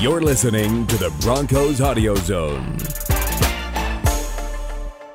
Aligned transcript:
You're 0.00 0.22
listening 0.22 0.86
to 0.86 0.96
the 0.96 1.10
Broncos 1.20 1.82
Audio 1.82 2.14
Zone. 2.14 2.78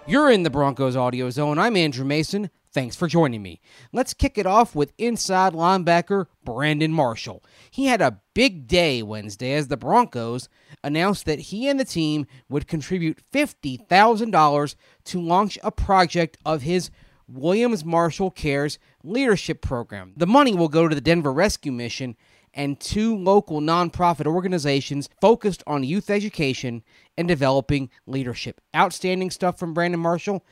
You're 0.06 0.30
in 0.30 0.44
the 0.44 0.52
Broncos 0.52 0.96
Audio 0.96 1.32
Zone. 1.32 1.58
I'm 1.58 1.76
Andrew 1.76 2.06
Mason. 2.06 2.52
Thanks 2.72 2.96
for 2.96 3.08
joining 3.08 3.42
me. 3.42 3.62
Let's 3.92 4.14
kick 4.14 4.38
it 4.38 4.46
off 4.46 4.76
with 4.76 4.94
inside 5.00 5.54
linebacker 5.54 6.28
Brandon 6.44 6.92
Marshall. 6.92 7.44
He 7.72 7.88
had 7.88 8.00
a 8.00 8.20
big 8.36 8.68
day 8.68 9.02
Wednesday 9.02 9.54
as 9.54 9.70
the 9.70 9.76
Broncos 9.76 10.50
announced 10.84 11.26
that 11.26 11.40
he 11.40 11.68
and 11.68 11.80
the 11.80 11.84
team 11.84 12.28
would 12.48 12.68
contribute 12.68 13.24
$50,000 13.34 14.76
to 15.06 15.20
launch 15.20 15.58
a 15.64 15.72
project 15.72 16.38
of 16.46 16.62
his 16.62 16.92
Williams 17.28 17.84
Marshall 17.84 18.30
Cares 18.30 18.78
leadership 19.04 19.62
program. 19.62 20.14
The 20.16 20.28
money 20.28 20.54
will 20.54 20.70
go 20.70 20.88
to 20.88 20.94
the 20.94 21.02
Denver 21.02 21.34
Rescue 21.34 21.72
Mission 21.72 22.16
and 22.56 22.80
two 22.80 23.16
local 23.16 23.60
nonprofit 23.60 24.26
organizations 24.26 25.10
focused 25.22 25.62
on 25.68 25.84
youth 25.84 26.10
education 26.10 26.82
and 27.18 27.28
developing 27.28 27.90
leadership. 28.08 28.62
Outstanding 28.76 29.30
stuff 29.30 29.60
from 29.60 29.74
Brandon 29.74 30.00
Marshall. 30.00 30.44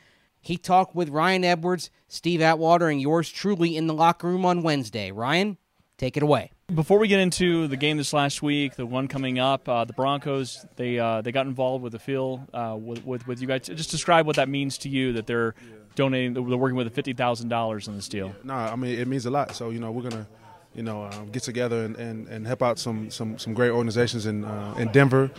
He 0.42 0.58
talked 0.58 0.94
with 0.94 1.08
Ryan 1.08 1.46
Edwards, 1.46 1.90
Steve 2.10 2.42
Atwater, 2.42 2.90
and 2.90 3.02
yours 3.02 3.30
truly 3.30 3.78
in 3.78 3.88
the 3.88 3.94
locker 3.94 4.28
room 4.28 4.46
on 4.46 4.62
Wednesday. 4.62 5.10
Ryan, 5.10 5.58
take 5.98 6.18
it 6.18 6.24
away. 6.24 6.52
Before 6.74 7.00
we 7.00 7.08
get 7.08 7.22
into 7.22 7.68
the 7.68 7.78
game 7.78 7.96
this 7.98 8.12
last 8.12 8.42
week, 8.42 8.76
the 8.76 8.86
one 8.86 9.08
coming 9.08 9.40
up, 9.40 9.70
uh, 9.70 9.86
the 9.86 9.94
Broncos 9.94 10.66
they 10.76 11.00
uh, 11.00 11.22
they 11.22 11.32
got 11.32 11.46
involved 11.46 11.84
with 11.84 11.94
the 11.94 12.00
field 12.00 12.42
uh, 12.54 12.76
with, 12.78 13.06
with, 13.06 13.26
with 13.28 13.42
you 13.42 13.48
guys. 13.48 13.68
Just 13.68 13.92
describe 13.92 14.26
what 14.26 14.36
that 14.36 14.50
means 14.50 14.78
to 14.80 14.90
you 14.90 15.14
that 15.14 15.28
they're 15.28 15.56
donating, 15.96 16.34
they're 16.34 16.44
working 16.44 16.76
with 16.76 16.94
fifty 16.94 17.14
thousand 17.14 17.50
dollars 17.50 17.88
in 17.88 17.96
this 17.96 18.10
deal. 18.10 18.36
No, 18.44 18.54
I 18.54 18.76
mean 18.76 18.98
it 19.00 19.08
means 19.08 19.26
a 19.26 19.32
lot. 19.32 19.56
So 19.56 19.70
you 19.70 19.80
know 19.80 19.92
we're 19.92 20.10
gonna 20.10 20.28
you 20.76 20.84
know 20.84 21.04
um, 21.04 21.30
get 21.30 21.44
together 21.44 21.84
and, 21.84 21.96
and, 21.98 22.28
and 22.28 22.48
help 22.48 22.62
out 22.62 22.80
some 22.80 23.10
some, 23.10 23.38
some 23.38 23.54
great 23.54 23.72
organizations 23.72 24.26
in 24.26 24.46
uh, 24.46 24.76
in 24.78 24.92
Denver, 24.92 25.32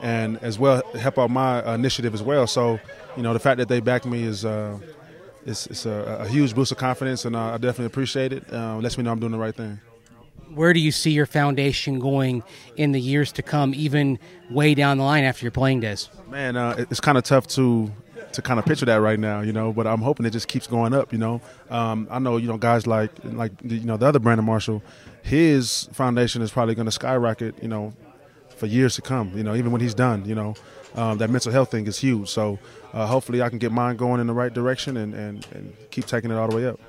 and 0.00 0.38
as 0.42 0.58
well 0.58 0.82
help 0.94 1.18
out 1.18 1.30
my 1.30 1.74
initiative 1.74 2.14
as 2.14 2.22
well. 2.22 2.46
So 2.46 2.78
you 3.16 3.22
know 3.22 3.32
the 3.32 3.40
fact 3.40 3.58
that 3.58 3.68
they 3.68 3.80
backed 3.80 4.06
me 4.06 4.22
is. 4.22 4.44
Uh, 4.44 4.78
it's, 5.46 5.66
it's 5.68 5.86
a, 5.86 6.18
a, 6.20 6.28
huge 6.28 6.54
boost 6.54 6.72
of 6.72 6.78
confidence, 6.78 7.24
and 7.24 7.34
uh, 7.34 7.54
I 7.54 7.56
definitely 7.56 7.86
appreciate 7.86 8.34
it. 8.34 8.52
Uh, 8.52 8.76
lets 8.78 8.98
me 8.98 9.04
know 9.04 9.12
I'm 9.12 9.20
doing 9.20 9.32
the 9.32 9.38
right 9.38 9.54
thing 9.54 9.80
where 10.54 10.72
do 10.72 10.80
you 10.80 10.92
see 10.92 11.10
your 11.10 11.26
foundation 11.26 11.98
going 11.98 12.42
in 12.76 12.92
the 12.92 13.00
years 13.00 13.32
to 13.32 13.42
come, 13.42 13.74
even 13.74 14.18
way 14.50 14.74
down 14.74 14.98
the 14.98 15.04
line 15.04 15.24
after 15.24 15.44
your 15.44 15.52
playing 15.52 15.80
days? 15.80 16.08
Man, 16.28 16.56
uh, 16.56 16.84
it's 16.90 17.00
kind 17.00 17.18
of 17.18 17.24
tough 17.24 17.46
to 17.48 17.92
to 18.32 18.42
kind 18.42 18.58
of 18.58 18.66
picture 18.66 18.86
that 18.86 18.96
right 18.96 19.18
now, 19.18 19.40
you 19.40 19.52
know. 19.52 19.72
But 19.72 19.86
I'm 19.86 20.00
hoping 20.00 20.26
it 20.26 20.30
just 20.30 20.48
keeps 20.48 20.66
going 20.66 20.94
up, 20.94 21.12
you 21.12 21.18
know. 21.18 21.40
Um, 21.70 22.08
I 22.10 22.18
know, 22.18 22.36
you 22.36 22.48
know, 22.48 22.58
guys 22.58 22.86
like 22.86 23.10
like 23.24 23.52
you 23.62 23.80
know 23.80 23.96
the 23.96 24.06
other 24.06 24.18
Brandon 24.18 24.44
Marshall, 24.44 24.82
his 25.22 25.88
foundation 25.92 26.42
is 26.42 26.50
probably 26.50 26.74
going 26.74 26.86
to 26.86 26.92
skyrocket, 26.92 27.62
you 27.62 27.68
know, 27.68 27.92
for 28.56 28.66
years 28.66 28.94
to 28.96 29.02
come. 29.02 29.36
You 29.36 29.44
know, 29.44 29.54
even 29.54 29.72
when 29.72 29.80
he's 29.80 29.94
done, 29.94 30.24
you 30.24 30.34
know, 30.34 30.54
um, 30.94 31.18
that 31.18 31.30
mental 31.30 31.52
health 31.52 31.70
thing 31.70 31.86
is 31.86 31.98
huge. 31.98 32.28
So 32.28 32.58
uh, 32.92 33.06
hopefully, 33.06 33.42
I 33.42 33.48
can 33.48 33.58
get 33.58 33.72
mine 33.72 33.96
going 33.96 34.20
in 34.20 34.26
the 34.26 34.34
right 34.34 34.52
direction 34.52 34.96
and, 34.96 35.14
and, 35.14 35.46
and 35.54 35.76
keep 35.90 36.06
taking 36.06 36.30
it 36.30 36.34
all 36.34 36.48
the 36.48 36.56
way 36.56 36.66
up. 36.66 36.80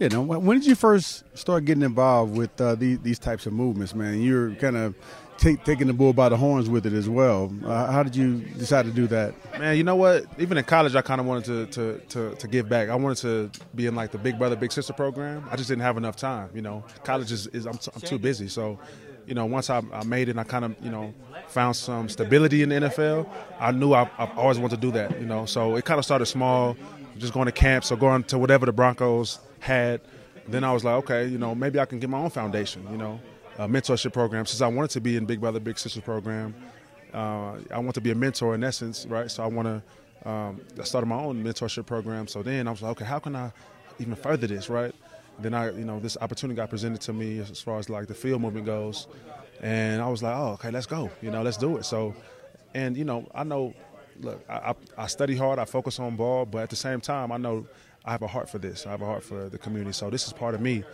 Yeah, 0.00 0.08
now, 0.08 0.22
when 0.22 0.58
did 0.58 0.66
you 0.66 0.74
first 0.74 1.22
start 1.38 1.64
getting 1.64 1.84
involved 1.84 2.36
with 2.36 2.60
uh, 2.60 2.74
these, 2.74 2.98
these 2.98 3.18
types 3.18 3.46
of 3.46 3.52
movements, 3.52 3.94
man? 3.94 4.20
You're 4.20 4.50
kind 4.56 4.76
of 4.76 4.96
take, 5.44 5.64
taking 5.64 5.86
the 5.86 5.92
bull 5.92 6.12
by 6.12 6.28
the 6.28 6.36
horns 6.36 6.70
with 6.70 6.86
it 6.86 6.92
as 6.92 7.08
well. 7.08 7.52
Uh, 7.64 7.92
how 7.92 8.02
did 8.02 8.16
you 8.16 8.38
decide 8.38 8.86
to 8.86 8.90
do 8.90 9.06
that? 9.08 9.34
Man, 9.58 9.76
you 9.76 9.84
know 9.84 9.96
what? 9.96 10.24
Even 10.38 10.56
in 10.56 10.64
college, 10.64 10.94
I 10.94 11.02
kind 11.02 11.20
of 11.20 11.26
wanted 11.26 11.44
to, 11.44 11.66
to, 11.66 11.98
to, 12.08 12.34
to, 12.36 12.48
give 12.48 12.68
back. 12.68 12.88
I 12.88 12.94
wanted 12.94 13.18
to 13.18 13.50
be 13.74 13.86
in 13.86 13.94
like 13.94 14.10
the 14.10 14.18
Big 14.18 14.38
Brother 14.38 14.56
Big 14.56 14.72
Sister 14.72 14.92
program. 14.92 15.46
I 15.50 15.56
just 15.56 15.68
didn't 15.68 15.82
have 15.82 15.96
enough 15.96 16.16
time. 16.16 16.48
You 16.54 16.62
know, 16.62 16.84
college 17.04 17.30
is, 17.30 17.46
is 17.48 17.66
I'm, 17.66 17.76
t- 17.76 17.90
I'm 17.94 18.00
too 18.00 18.18
busy. 18.18 18.48
So, 18.48 18.78
you 19.26 19.34
know, 19.34 19.44
once 19.44 19.68
I, 19.68 19.82
I 19.92 20.04
made 20.04 20.28
it, 20.28 20.38
I 20.38 20.44
kind 20.44 20.64
of 20.64 20.76
you 20.82 20.90
know 20.90 21.14
found 21.48 21.76
some 21.76 22.08
stability 22.08 22.62
in 22.62 22.70
the 22.70 22.76
NFL. 22.76 23.28
I 23.60 23.70
knew 23.70 23.92
I, 23.92 24.08
I 24.18 24.32
always 24.36 24.58
wanted 24.58 24.80
to 24.80 24.86
do 24.86 24.92
that. 24.92 25.20
You 25.20 25.26
know, 25.26 25.44
so 25.44 25.76
it 25.76 25.84
kind 25.84 25.98
of 25.98 26.04
started 26.04 26.26
small, 26.26 26.76
just 27.18 27.32
going 27.34 27.46
to 27.46 27.52
camps 27.52 27.92
or 27.92 27.96
going 27.96 28.24
to 28.24 28.38
whatever 28.38 28.66
the 28.66 28.72
Broncos 28.72 29.38
had. 29.60 30.00
Then 30.46 30.62
I 30.62 30.72
was 30.72 30.84
like, 30.84 30.94
okay, 31.04 31.26
you 31.26 31.38
know, 31.38 31.54
maybe 31.54 31.78
I 31.80 31.86
can 31.86 31.98
get 31.98 32.10
my 32.10 32.18
own 32.18 32.28
foundation, 32.28 32.86
you 32.90 32.98
know, 32.98 33.18
a 33.58 33.68
mentorship 33.68 34.12
program. 34.12 34.46
Since 34.46 34.60
I 34.60 34.66
wanted 34.66 34.90
to 34.90 35.00
be 35.00 35.16
in 35.16 35.26
Big 35.26 35.40
Brother 35.40 35.60
Big 35.60 35.78
Sister 35.78 36.00
program, 36.00 36.54
uh, 37.12 37.56
I 37.70 37.78
want 37.78 37.94
to 37.94 38.00
be 38.00 38.10
a 38.10 38.14
mentor 38.14 38.54
in 38.54 38.64
essence, 38.64 39.06
right? 39.06 39.30
So 39.30 39.42
I 39.42 39.46
want 39.46 39.68
to. 39.68 40.28
Um, 40.28 40.60
I 40.80 40.84
started 40.84 41.06
my 41.06 41.16
own 41.16 41.44
mentorship 41.44 41.84
program. 41.84 42.26
So 42.28 42.42
then 42.42 42.66
I 42.66 42.70
was 42.70 42.80
like, 42.80 42.92
okay, 42.92 43.04
how 43.04 43.18
can 43.18 43.36
I 43.36 43.52
even 43.98 44.14
further 44.14 44.46
this, 44.46 44.70
right? 44.70 44.94
Then 45.38 45.52
I, 45.52 45.70
you 45.70 45.84
know, 45.84 46.00
this 46.00 46.16
opportunity 46.20 46.56
got 46.56 46.70
presented 46.70 47.00
to 47.02 47.12
me 47.12 47.40
as 47.40 47.60
far 47.60 47.78
as 47.78 47.90
like 47.90 48.06
the 48.06 48.14
field 48.14 48.40
movement 48.40 48.66
goes, 48.66 49.06
and 49.60 50.00
I 50.00 50.08
was 50.08 50.22
like, 50.22 50.34
oh, 50.36 50.52
okay, 50.52 50.70
let's 50.70 50.86
go, 50.86 51.10
you 51.20 51.30
know, 51.30 51.42
let's 51.42 51.56
do 51.56 51.76
it. 51.76 51.84
So, 51.84 52.14
and 52.72 52.96
you 52.96 53.04
know, 53.04 53.28
I 53.34 53.44
know, 53.44 53.74
look, 54.20 54.44
I, 54.48 54.74
I 54.96 55.08
study 55.08 55.36
hard, 55.36 55.58
I 55.58 55.64
focus 55.64 55.98
on 55.98 56.16
ball, 56.16 56.46
but 56.46 56.62
at 56.62 56.70
the 56.70 56.76
same 56.76 57.00
time, 57.00 57.32
I 57.32 57.36
know 57.36 57.66
I 58.04 58.12
have 58.12 58.22
a 58.22 58.26
heart 58.26 58.48
for 58.48 58.58
this. 58.58 58.86
I 58.86 58.90
have 58.90 59.02
a 59.02 59.06
heart 59.06 59.22
for 59.22 59.48
the 59.48 59.58
community. 59.58 59.92
So 59.92 60.10
this 60.10 60.26
is 60.26 60.32
part 60.32 60.54
of 60.54 60.60
me. 60.60 60.84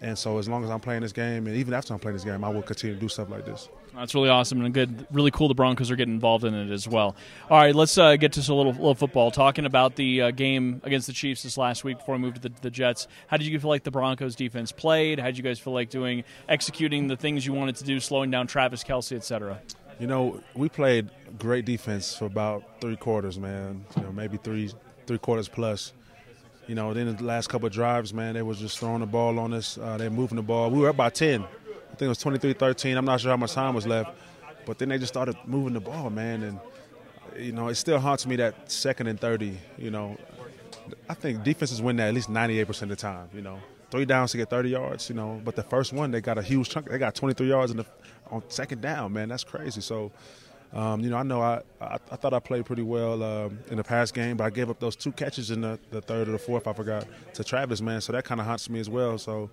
And 0.00 0.18
so 0.18 0.38
as 0.38 0.48
long 0.48 0.64
as 0.64 0.70
I'm 0.70 0.80
playing 0.80 1.02
this 1.02 1.12
game, 1.12 1.46
and 1.46 1.56
even 1.56 1.74
after 1.74 1.94
I'm 1.94 2.00
playing 2.00 2.16
this 2.16 2.24
game, 2.24 2.44
I 2.44 2.48
will 2.48 2.62
continue 2.62 2.94
to 2.94 3.00
do 3.00 3.08
stuff 3.08 3.30
like 3.30 3.44
this. 3.44 3.68
That's 3.94 4.14
really 4.14 4.28
awesome 4.28 4.64
and 4.64 4.74
good. 4.74 5.06
Really 5.12 5.30
cool. 5.30 5.48
The 5.48 5.54
Broncos 5.54 5.90
are 5.90 5.96
getting 5.96 6.14
involved 6.14 6.44
in 6.44 6.52
it 6.52 6.70
as 6.70 6.88
well. 6.88 7.14
All 7.48 7.58
right, 7.58 7.74
let's 7.74 7.96
uh, 7.96 8.16
get 8.16 8.32
to 8.32 8.40
a 8.40 8.54
little, 8.54 8.72
little 8.72 8.94
football. 8.94 9.30
Talking 9.30 9.66
about 9.66 9.94
the 9.94 10.22
uh, 10.22 10.30
game 10.32 10.80
against 10.84 11.06
the 11.06 11.12
Chiefs 11.12 11.44
this 11.44 11.56
last 11.56 11.84
week 11.84 11.98
before 11.98 12.16
we 12.16 12.20
moved 12.20 12.42
to 12.42 12.48
the, 12.48 12.54
the, 12.60 12.70
Jets. 12.70 13.06
How 13.28 13.36
did 13.36 13.46
you 13.46 13.58
feel 13.60 13.70
like 13.70 13.84
the 13.84 13.92
Broncos 13.92 14.34
defense 14.34 14.72
played? 14.72 15.20
How 15.20 15.26
did 15.26 15.38
you 15.38 15.44
guys 15.44 15.60
feel 15.60 15.72
like 15.72 15.90
doing 15.90 16.24
executing 16.48 17.06
the 17.06 17.16
things 17.16 17.46
you 17.46 17.52
wanted 17.52 17.76
to 17.76 17.84
do, 17.84 18.00
slowing 18.00 18.30
down 18.30 18.48
Travis 18.48 18.82
Kelce, 18.82 19.16
etc. 19.16 19.60
You 20.00 20.08
know, 20.08 20.40
we 20.54 20.68
played 20.68 21.08
great 21.38 21.64
defense 21.64 22.16
for 22.16 22.24
about 22.24 22.80
three 22.80 22.96
quarters, 22.96 23.38
man. 23.38 23.84
You 23.96 24.02
know, 24.02 24.12
maybe 24.12 24.38
three 24.38 24.72
three 25.06 25.18
quarters 25.18 25.48
plus 25.48 25.92
you 26.66 26.74
know, 26.74 26.94
then 26.94 27.14
the 27.14 27.24
last 27.24 27.48
couple 27.48 27.68
drives, 27.68 28.14
man, 28.14 28.34
they 28.34 28.42
was 28.42 28.58
just 28.58 28.78
throwing 28.78 29.00
the 29.00 29.06
ball 29.06 29.38
on 29.38 29.52
us. 29.52 29.78
Uh, 29.78 29.96
they 29.96 30.08
moving 30.08 30.36
the 30.36 30.42
ball. 30.42 30.70
We 30.70 30.80
were 30.80 30.88
up 30.88 30.96
by 30.96 31.10
10. 31.10 31.42
I 31.42 31.46
think 31.96 32.02
it 32.02 32.08
was 32.08 32.18
23-13. 32.18 32.96
I'm 32.96 33.04
not 33.04 33.20
sure 33.20 33.30
how 33.30 33.36
much 33.36 33.52
time 33.52 33.74
was 33.74 33.86
left. 33.86 34.10
But 34.66 34.78
then 34.78 34.88
they 34.88 34.98
just 34.98 35.12
started 35.12 35.36
moving 35.44 35.74
the 35.74 35.80
ball, 35.80 36.10
man. 36.10 36.42
And, 36.42 36.60
you 37.38 37.52
know, 37.52 37.68
it 37.68 37.74
still 37.74 37.98
haunts 37.98 38.26
me 38.26 38.36
that 38.36 38.70
second 38.70 39.06
and 39.06 39.20
30, 39.20 39.58
you 39.78 39.90
know. 39.90 40.16
I 41.08 41.14
think 41.14 41.44
defenses 41.44 41.80
win 41.82 41.96
that 41.96 42.08
at 42.08 42.14
least 42.14 42.30
98% 42.30 42.82
of 42.82 42.88
the 42.88 42.96
time, 42.96 43.28
you 43.34 43.42
know. 43.42 43.58
Three 43.90 44.04
downs 44.06 44.32
to 44.32 44.38
get 44.38 44.50
30 44.50 44.70
yards, 44.70 45.08
you 45.08 45.14
know. 45.14 45.40
But 45.44 45.54
the 45.54 45.62
first 45.62 45.92
one, 45.92 46.10
they 46.10 46.20
got 46.20 46.38
a 46.38 46.42
huge 46.42 46.70
chunk. 46.70 46.88
They 46.88 46.98
got 46.98 47.14
23 47.14 47.46
yards 47.46 47.70
in 47.70 47.76
the, 47.76 47.86
on 48.30 48.42
second 48.48 48.80
down, 48.80 49.12
man. 49.12 49.28
That's 49.28 49.44
crazy. 49.44 49.80
So, 49.82 50.10
um, 50.74 51.00
you 51.00 51.08
know, 51.08 51.16
I 51.16 51.22
know 51.22 51.40
I, 51.40 51.62
I, 51.80 51.98
I, 52.10 52.16
thought 52.16 52.34
I 52.34 52.40
played 52.40 52.66
pretty 52.66 52.82
well 52.82 53.22
um, 53.22 53.60
in 53.70 53.76
the 53.76 53.84
past 53.84 54.12
game, 54.12 54.36
but 54.36 54.44
I 54.44 54.50
gave 54.50 54.68
up 54.70 54.80
those 54.80 54.96
two 54.96 55.12
catches 55.12 55.52
in 55.52 55.60
the, 55.60 55.78
the 55.90 56.00
third 56.00 56.28
or 56.28 56.32
the 56.32 56.38
fourth, 56.38 56.66
I 56.66 56.72
forgot, 56.72 57.06
to 57.34 57.44
Travis, 57.44 57.80
man. 57.80 58.00
So 58.00 58.12
that 58.12 58.24
kind 58.24 58.40
of 58.40 58.46
haunts 58.46 58.68
me 58.68 58.80
as 58.80 58.90
well. 58.90 59.16
So, 59.16 59.50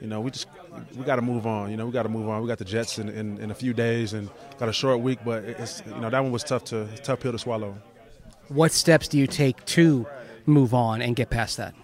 you 0.00 0.06
know, 0.06 0.20
we 0.20 0.30
just 0.30 0.46
we 0.94 1.04
got 1.04 1.16
to 1.16 1.22
move 1.22 1.44
on. 1.44 1.72
You 1.72 1.76
know, 1.76 1.86
we 1.86 1.92
got 1.92 2.04
to 2.04 2.08
move 2.08 2.28
on. 2.28 2.40
We 2.40 2.46
got 2.46 2.58
the 2.58 2.64
Jets 2.64 3.00
in, 3.00 3.08
in, 3.08 3.38
in, 3.38 3.50
a 3.50 3.54
few 3.54 3.72
days 3.72 4.12
and 4.12 4.30
got 4.58 4.68
a 4.68 4.72
short 4.72 5.00
week, 5.00 5.18
but 5.24 5.42
it's 5.42 5.82
you 5.86 6.00
know 6.00 6.08
that 6.08 6.20
one 6.20 6.30
was 6.30 6.44
tough 6.44 6.62
to 6.66 6.86
tough 7.02 7.20
pill 7.20 7.32
to 7.32 7.38
swallow. 7.38 7.76
What 8.48 8.70
steps 8.70 9.08
do 9.08 9.18
you 9.18 9.26
take 9.26 9.64
to 9.66 10.06
move 10.46 10.72
on 10.72 11.02
and 11.02 11.16
get 11.16 11.30
past 11.30 11.56
that? 11.56 11.74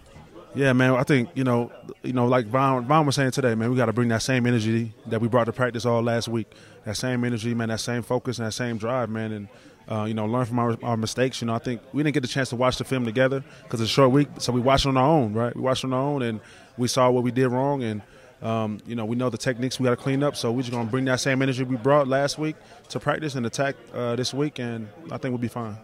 Yeah, 0.55 0.72
man. 0.72 0.94
I 0.94 1.05
think 1.05 1.31
you 1.34 1.44
know, 1.44 1.71
you 2.03 2.12
know, 2.12 2.27
like 2.27 2.47
Von, 2.47 2.84
Von 2.87 3.06
was 3.06 3.15
saying 3.15 3.31
today, 3.31 3.55
man. 3.55 3.71
We 3.71 3.77
got 3.77 3.87
to 3.87 3.93
bring 3.93 4.09
that 4.09 4.22
same 4.22 4.47
energy 4.47 4.93
that 5.06 5.21
we 5.21 5.28
brought 5.28 5.44
to 5.44 5.53
practice 5.53 5.87
all 5.87 6.03
last 6.03 6.28
week. 6.28 6.53
That 6.84 6.97
same 6.97 7.25
energy, 7.25 7.55
man. 7.55 7.69
That 7.69 7.81
same 7.81 8.03
focus 8.03 8.38
and 8.38 8.47
that 8.47 8.53
same 8.53 8.77
drive, 8.77 9.11
man. 9.11 9.33
And 9.33 9.49
uh, 9.91 10.05
you 10.05 10.15
know, 10.15 10.27
learn 10.27 10.47
from 10.47 10.59
our, 10.59 10.77
our, 10.83 10.97
mistakes. 10.97 11.41
You 11.41 11.47
know, 11.47 11.55
I 11.55 11.59
think 11.59 11.83
we 11.93 12.03
didn't 12.03 12.15
get 12.15 12.22
the 12.22 12.28
chance 12.28 12.49
to 12.50 12.56
watch 12.56 12.78
the 12.78 12.84
film 12.84 13.05
together 13.05 13.44
because 13.62 13.81
it's 13.81 13.91
a 13.91 13.93
short 13.93 14.11
week, 14.12 14.28
so 14.38 14.53
we 14.53 14.61
watched 14.61 14.87
on 14.87 14.97
our 14.97 15.09
own, 15.09 15.33
right? 15.33 15.55
We 15.55 15.62
watched 15.62 15.84
on 15.84 15.93
our 15.93 16.03
own, 16.03 16.22
and 16.22 16.41
we 16.77 16.88
saw 16.88 17.11
what 17.11 17.25
we 17.25 17.31
did 17.31 17.49
wrong, 17.49 17.82
and 17.82 18.03
um, 18.43 18.78
you 18.87 18.94
know, 18.94 19.05
we 19.05 19.17
know 19.17 19.31
the 19.31 19.38
techniques 19.38 19.78
we 19.78 19.84
got 19.84 19.91
to 19.91 19.97
clean 19.97 20.22
up. 20.22 20.37
So 20.37 20.53
we're 20.53 20.62
just 20.62 20.72
gonna 20.72 20.88
bring 20.88 21.05
that 21.06 21.20
same 21.20 21.43
energy 21.43 21.64
we 21.64 21.76
brought 21.76 22.08
last 22.08 22.38
week 22.38 22.56
to 22.88 23.00
practice 23.00 23.35
and 23.35 23.44
attack 23.46 23.76
uh, 23.93 24.17
this 24.17 24.32
week, 24.32 24.58
and 24.58 24.88
I 25.11 25.19
think 25.19 25.32
we'll 25.32 25.38
be 25.38 25.49
fine. 25.49 25.76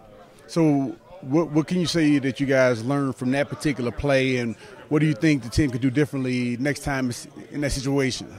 So 0.46 0.96
what, 1.28 1.50
what 1.50 1.66
can 1.66 1.80
you 1.80 1.86
say 1.86 2.18
that 2.18 2.40
you 2.40 2.46
guys 2.46 2.84
learned 2.84 3.16
from 3.16 3.30
that 3.32 3.48
particular 3.48 3.90
play, 3.90 4.38
and 4.38 4.56
what 4.88 5.00
do 5.00 5.06
you 5.06 5.14
think 5.14 5.42
the 5.42 5.48
team 5.48 5.70
could 5.70 5.80
do 5.80 5.90
differently 5.90 6.56
next 6.58 6.80
time 6.80 7.12
in 7.50 7.60
that 7.62 7.72
situation? 7.72 8.32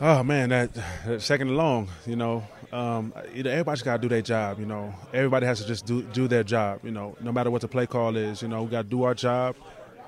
Oh 0.00 0.22
man, 0.22 0.48
that, 0.48 0.70
that 1.06 1.20
second 1.20 1.48
and 1.48 1.56
long, 1.56 1.88
you 2.06 2.16
know, 2.16 2.42
um, 2.72 3.12
you 3.34 3.42
know, 3.42 3.50
everybody's 3.50 3.82
got 3.82 3.96
to 3.96 4.02
do 4.02 4.08
their 4.08 4.22
job. 4.22 4.58
You 4.58 4.66
know, 4.66 4.94
everybody 5.12 5.44
has 5.46 5.60
to 5.60 5.66
just 5.66 5.84
do 5.84 6.02
do 6.02 6.26
their 6.26 6.42
job. 6.42 6.80
You 6.84 6.90
know, 6.90 7.16
no 7.20 7.32
matter 7.32 7.50
what 7.50 7.60
the 7.60 7.68
play 7.68 7.86
call 7.86 8.16
is, 8.16 8.40
you 8.40 8.48
know, 8.48 8.62
we 8.62 8.70
got 8.70 8.82
to 8.82 8.88
do 8.88 9.02
our 9.02 9.14
job, 9.14 9.56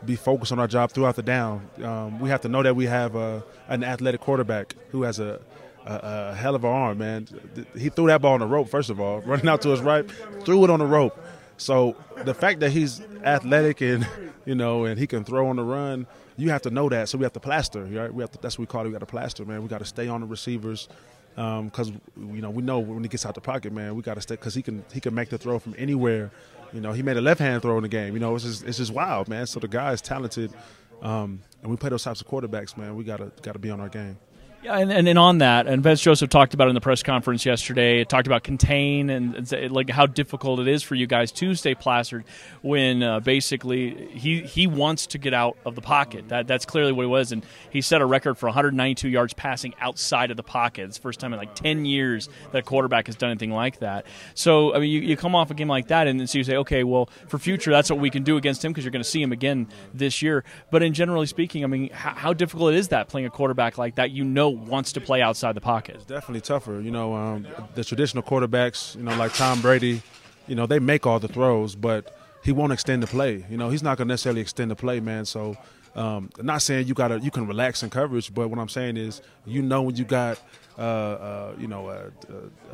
be 0.07 0.17
focused 0.17 0.53
on 0.53 0.59
our 0.59 0.69
job 0.69 0.93
throughout 0.93 1.17
the 1.17 1.23
down. 1.23 1.69
Um, 1.83 2.21
we 2.21 2.31
have 2.31 2.41
to 2.43 2.49
know 2.49 2.63
that 2.63 2.75
we 2.75 2.87
have 2.87 3.15
a, 3.17 3.45
an 3.69 3.85
athletic 3.85 4.21
quarterback 4.21 4.75
who 4.91 5.03
has 5.03 5.19
a, 5.19 5.41
a, 5.85 5.95
a 6.31 6.35
hell 6.35 6.55
of 6.55 6.65
an 6.65 6.71
arm, 6.71 6.99
man. 6.99 7.29
He 7.77 7.89
threw 7.89 8.07
that 8.07 8.23
ball 8.23 8.35
on 8.35 8.41
the 8.41 8.47
rope, 8.47 8.69
first 8.69 8.91
of 8.91 9.01
all, 9.01 9.21
running 9.27 9.49
out 9.49 9.63
to 9.63 9.71
his 9.71 9.81
right, 9.81 10.11
threw 10.45 10.65
it 10.65 10.71
on 10.71 10.79
the 10.79 10.87
rope. 10.87 11.22
So 11.63 11.97
the 12.25 12.35
fact 12.35 12.61
that 12.61 12.71
he's 12.71 13.01
athletic 13.25 13.81
and 13.81 14.07
you 14.45 14.55
know 14.55 14.85
and 14.85 14.99
he 14.99 15.07
can 15.07 15.25
throw 15.25 15.49
on 15.49 15.57
the 15.57 15.63
run, 15.63 16.07
you 16.37 16.51
have 16.51 16.63
to 16.63 16.71
know 16.71 16.89
that. 16.89 17.09
So 17.09 17.19
we 17.19 17.25
have 17.25 17.33
to 17.35 17.41
plaster, 17.41 17.85
right? 17.85 18.13
We 18.13 18.23
have 18.23 18.33
to, 18.33 18.39
that's 18.39 18.59
what 18.59 18.63
we 18.63 18.67
call 18.67 18.83
it. 18.83 18.87
We 18.87 18.93
got 18.93 19.01
to 19.01 19.07
plaster, 19.07 19.45
man. 19.45 19.63
We 19.63 19.69
got 19.69 19.79
to 19.79 19.85
stay 19.85 20.09
on 20.09 20.21
the 20.23 20.27
receivers, 20.27 20.89
because 21.35 21.91
you 22.17 22.43
know 22.43 22.51
we 22.51 22.63
know 22.63 22.81
when 22.81 23.03
he 23.03 23.09
gets 23.09 23.25
out 23.25 23.35
the 23.35 23.41
pocket, 23.41 23.73
man, 23.73 23.95
we 23.95 24.03
got 24.03 24.15
to 24.15 24.21
stay 24.21 24.35
because 24.35 24.55
he 24.55 24.63
can 24.63 24.85
he 24.93 25.01
can 25.01 25.15
make 25.15 25.29
the 25.29 25.39
throw 25.39 25.59
from 25.59 25.75
anywhere. 25.79 26.31
You 26.73 26.81
know, 26.81 26.93
he 26.93 27.03
made 27.03 27.17
a 27.17 27.21
left 27.21 27.41
hand 27.41 27.63
throw 27.63 27.77
in 27.77 27.83
the 27.83 27.89
game. 27.89 28.15
You 28.15 28.21
know, 28.21 28.35
it's 28.35 28.45
just 28.45 28.65
it's 28.65 28.79
just 28.79 28.93
wild, 28.93 29.29
man. 29.29 29.47
So 29.47 29.61
the 29.61 29.69
guy 29.69 29.93
is 29.93 30.01
talented, 30.01 30.53
um, 31.01 31.41
and 31.63 31.71
we 31.71 31.77
play 31.77 31.91
those 31.91 32.03
types 32.03 32.21
of 32.21 32.27
quarterbacks, 32.27 32.77
man. 32.77 32.97
We 32.97 33.05
gotta 33.05 33.31
gotta 33.43 33.59
be 33.59 33.71
on 33.71 33.81
our 33.81 33.89
game. 33.89 34.19
Yeah, 34.63 34.79
and, 34.79 34.93
and, 34.93 35.09
and 35.09 35.19
on 35.19 35.39
that, 35.39 35.67
and 35.67 35.83
Vance 35.83 36.01
Joseph 36.01 36.31
talked 36.31 36.55
about 36.55 36.69
it 36.69 36.71
in 36.71 36.75
the 36.77 36.81
press 36.81 37.03
conference 37.03 37.45
yesterday. 37.45 38.05
Talked 38.05 38.29
about 38.29 38.45
contain 38.45 39.11
and, 39.11 39.53
and 39.53 39.73
like 39.73 39.91
how 39.91 40.07
difficult 40.07 40.61
it 40.61 40.69
is 40.69 40.85
for 40.85 40.95
you 40.95 41.09
guys 41.09 41.33
to 41.33 41.57
stay 41.57 41.75
plastered 41.75 42.25
when 42.61 43.03
uh, 43.03 43.19
basically 43.19 44.07
he 44.13 44.43
he 44.43 44.69
wants 44.69 45.09
to 45.09 45.19
get 45.19 45.35
out 45.35 45.57
of 45.67 45.75
the 45.75 45.81
pocket. 45.81 46.29
That 46.29 46.47
that's 46.47 46.65
clearly 46.65 46.93
what 46.93 47.07
it 47.07 47.09
was, 47.09 47.33
and 47.33 47.45
he 47.71 47.81
set 47.81 48.03
a 48.03 48.07
record 48.07 48.39
for 48.39 48.47
192 48.47 49.09
yards 49.09 49.35
passing 49.35 49.75
outside 49.81 50.31
of 50.31 50.37
the 50.37 50.45
pocket. 50.45 50.85
It's 50.85 50.97
the 50.97 51.03
first 51.03 51.19
time 51.19 51.33
in 51.33 51.41
like 51.41 51.57
10 51.57 51.85
years 51.85 52.29
that 52.53 52.59
a 52.59 52.63
quarterback 52.63 53.07
has 53.07 53.17
done 53.17 53.31
anything 53.31 53.51
like 53.51 53.81
that. 53.81 54.07
So 54.35 54.77
I 54.77 54.79
mean, 54.79 54.91
you, 54.91 55.01
you 55.01 55.17
come 55.17 55.35
off 55.35 55.51
a 55.51 55.55
game 55.55 55.67
like 55.67 55.89
that, 55.89 56.07
and 56.07 56.21
then 56.21 56.29
so 56.29 56.39
you 56.39 56.45
say, 56.45 56.59
okay, 56.59 56.85
well, 56.85 57.09
for 57.27 57.41
future, 57.41 57.73
that's 57.73 57.91
what 57.91 57.99
we 57.99 58.11
can 58.11 58.23
do 58.23 58.37
against 58.37 58.65
him 58.65 58.71
because 58.71 58.85
you're 58.85 58.93
going 58.93 59.03
to 59.03 59.11
see 59.11 59.21
him 59.21 59.33
again 59.33 59.67
this 59.93 60.23
year. 60.23 60.45
But 60.71 60.85
in 60.85 60.95
generally 60.95 61.27
speaking, 61.27 61.65
I 61.65 61.67
mean, 61.67 61.91
how, 61.91 62.15
how 62.15 62.33
difficult 62.33 62.75
is 62.75 62.89
that 62.89 63.09
playing 63.09 63.27
a 63.27 63.31
quarterback 63.31 63.77
like 63.77 63.97
that? 63.97 64.13
You 64.13 64.23
know 64.23 64.52
wants 64.57 64.93
to 64.93 65.01
play 65.01 65.23
outside 65.23 65.55
the 65.55 65.61
pocket. 65.61 65.97
It's 65.97 66.05
definitely 66.05 66.41
tougher. 66.41 66.81
You 66.81 66.91
know, 66.91 67.15
um, 67.15 67.47
the 67.75 67.85
traditional 67.85 68.23
quarterbacks, 68.23 68.97
you 68.97 69.03
know, 69.03 69.17
like 69.17 69.35
Tom 69.35 69.61
Brady, 69.61 70.03
you 70.47 70.55
know, 70.55 70.67
they 70.67 70.79
make 70.79 71.07
all 71.07 71.19
the 71.19 71.29
throws, 71.29 71.75
but 71.75 72.17
he 72.43 72.53
won't 72.53 72.73
extend 72.73 73.03
the 73.03 73.07
play. 73.07 73.45
You 73.49 73.57
know, 73.57 73.71
he's 73.71 73.83
not 73.83 73.99
going 73.99 74.09
to 74.09 74.13
necessarily 74.13 74.41
extend 74.41 74.71
the 74.71 74.77
play, 74.77 75.01
man. 75.01 75.25
So, 75.25 75.57
um, 75.95 76.31
not 76.41 76.63
saying 76.63 76.87
you 76.87 76.95
gotta 76.95 77.21
you 77.21 77.31
can 77.31 77.47
relax 77.47 77.83
in 77.83 77.91
coverage, 77.91 78.33
but 78.33 78.49
what 78.49 78.59
I'm 78.59 78.69
saying 78.69 78.97
is, 78.97 79.21
you 79.45 79.61
know, 79.61 79.83
when 79.83 79.97
you 79.97 80.05
got, 80.05 80.41
uh, 80.79 80.81
uh, 80.81 81.55
you 81.59 81.67
know, 81.67 82.11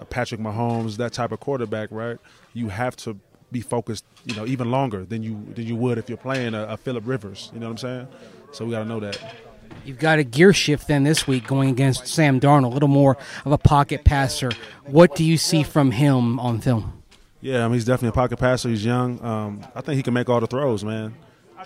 Patrick 0.08 0.40
Mahomes, 0.40 0.96
that 0.98 1.12
type 1.12 1.32
of 1.32 1.40
quarterback, 1.40 1.88
right? 1.90 2.18
You 2.54 2.68
have 2.68 2.94
to 2.98 3.18
be 3.50 3.60
focused, 3.60 4.04
you 4.24 4.36
know, 4.36 4.46
even 4.46 4.70
longer 4.70 5.04
than 5.04 5.22
you 5.22 5.44
than 5.54 5.66
you 5.66 5.74
would 5.74 5.98
if 5.98 6.08
you're 6.08 6.18
playing 6.18 6.54
a, 6.54 6.64
a 6.64 6.76
Philip 6.76 7.04
Rivers. 7.06 7.50
You 7.52 7.60
know 7.60 7.66
what 7.66 7.72
I'm 7.72 7.78
saying? 7.78 8.08
So 8.52 8.64
we 8.64 8.70
got 8.70 8.80
to 8.80 8.84
know 8.84 9.00
that. 9.00 9.18
You've 9.84 9.98
got 9.98 10.18
a 10.18 10.24
gear 10.24 10.52
shift 10.52 10.88
then 10.88 11.04
this 11.04 11.26
week 11.26 11.46
going 11.46 11.70
against 11.70 12.06
Sam 12.06 12.40
Darnold, 12.40 12.66
a 12.66 12.74
little 12.74 12.88
more 12.88 13.16
of 13.44 13.52
a 13.52 13.58
pocket 13.58 14.04
passer. 14.04 14.50
What 14.84 15.14
do 15.14 15.24
you 15.24 15.36
see 15.36 15.62
from 15.62 15.90
him 15.90 16.38
on 16.38 16.60
film? 16.60 17.02
Yeah, 17.40 17.64
I 17.64 17.68
mean, 17.68 17.74
he's 17.74 17.84
definitely 17.84 18.08
a 18.08 18.12
pocket 18.12 18.38
passer. 18.38 18.68
He's 18.68 18.84
young. 18.84 19.24
Um, 19.24 19.66
I 19.74 19.80
think 19.80 19.96
he 19.96 20.02
can 20.02 20.12
make 20.12 20.28
all 20.28 20.40
the 20.40 20.46
throws, 20.46 20.84
man. 20.84 21.14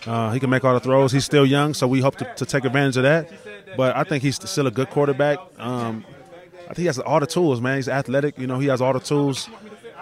Uh, 0.06 0.32
he 0.32 0.40
can 0.40 0.50
make 0.50 0.64
all 0.64 0.75
the 0.75 0.81
throws. 0.81 1.12
He's 1.12 1.25
still 1.25 1.46
young, 1.46 1.75
so 1.75 1.87
we 1.87 2.00
hope 2.00 2.16
to, 2.16 2.25
to, 2.37 2.46
take 2.46 2.64
advantage 2.64 2.96
of 2.96 3.04
that. 3.04 3.31
But 3.76 3.96
I 3.96 4.04
think 4.04 4.22
he's 4.22 4.37
still 4.49 4.66
a 4.66 4.70
good 4.70 4.90
quarterback. 4.90 5.38
Um, 5.58 6.04
I 6.64 6.75
think 6.75 6.78
he 6.78 6.87
has 6.87 6.99
all 6.99 7.20
the 7.20 7.26
tools, 7.26 7.60
man. 7.60 7.76
He's 7.76 7.88
athletic. 7.88 8.38
You 8.38 8.46
know, 8.46 8.58
he 8.58 8.66
has 8.69 8.81
all 8.81 8.93
the 8.93 9.00
tools 9.00 9.49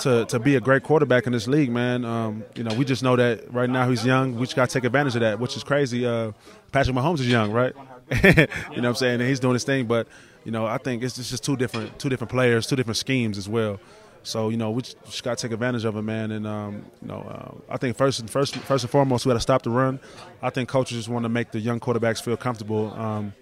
to, 0.00 0.24
to 0.26 0.38
be 0.38 0.56
a 0.56 0.60
great 0.60 0.82
quarterback 0.82 1.26
in 1.26 1.32
this 1.32 1.46
league, 1.46 1.70
man. 1.70 2.04
Um, 2.04 2.44
you 2.54 2.64
know, 2.64 2.74
we 2.74 2.84
just 2.84 3.02
know 3.02 3.16
that 3.16 3.52
right 3.52 3.68
now 3.68 3.88
he's 3.88 4.04
young. 4.04 4.36
We 4.36 4.46
just 4.46 4.56
got 4.56 4.68
to 4.68 4.72
take 4.72 4.84
advantage 4.84 5.14
of 5.14 5.20
that, 5.20 5.38
which 5.38 5.56
is 5.56 5.64
crazy. 5.64 6.06
Uh, 6.06 6.32
Patrick 6.72 6.96
Mahomes 6.96 7.20
is 7.20 7.28
young, 7.28 7.52
right? 7.52 7.74
you 8.24 8.32
know 8.32 8.44
what 8.74 8.84
I'm 8.84 8.94
saying? 8.94 9.20
And 9.20 9.28
he's 9.28 9.40
doing 9.40 9.54
his 9.54 9.64
thing, 9.64 9.86
but 9.86 10.08
you 10.44 10.50
know, 10.50 10.66
I 10.66 10.78
think 10.78 11.02
it's 11.02 11.16
just 11.16 11.44
two 11.44 11.56
different 11.56 11.98
two 11.98 12.08
different 12.08 12.30
players, 12.30 12.66
two 12.66 12.76
different 12.76 12.96
schemes 12.96 13.38
as 13.38 13.48
well. 13.48 13.78
So 14.22 14.48
you 14.48 14.56
know, 14.56 14.70
we 14.70 14.82
just 14.82 15.22
got 15.22 15.38
to 15.38 15.42
take 15.42 15.52
advantage 15.52 15.84
of 15.84 15.96
it, 15.96 16.02
man. 16.02 16.30
And 16.32 16.46
um, 16.46 16.84
you 17.00 17.08
know, 17.08 17.20
uh, 17.68 17.72
I 17.72 17.76
think 17.76 17.96
first 17.96 18.20
and 18.20 18.28
first 18.28 18.56
first 18.56 18.84
and 18.84 18.90
foremost, 18.90 19.24
we 19.24 19.30
got 19.30 19.34
to 19.34 19.40
stop 19.40 19.62
the 19.62 19.70
run. 19.70 20.00
I 20.42 20.50
think 20.50 20.68
coaches 20.68 20.96
just 20.96 21.08
want 21.08 21.24
to 21.24 21.28
make 21.28 21.52
the 21.52 21.60
young 21.60 21.80
quarterbacks 21.80 22.22
feel 22.22 22.36
comfortable. 22.36 22.92
Um, 22.94 23.32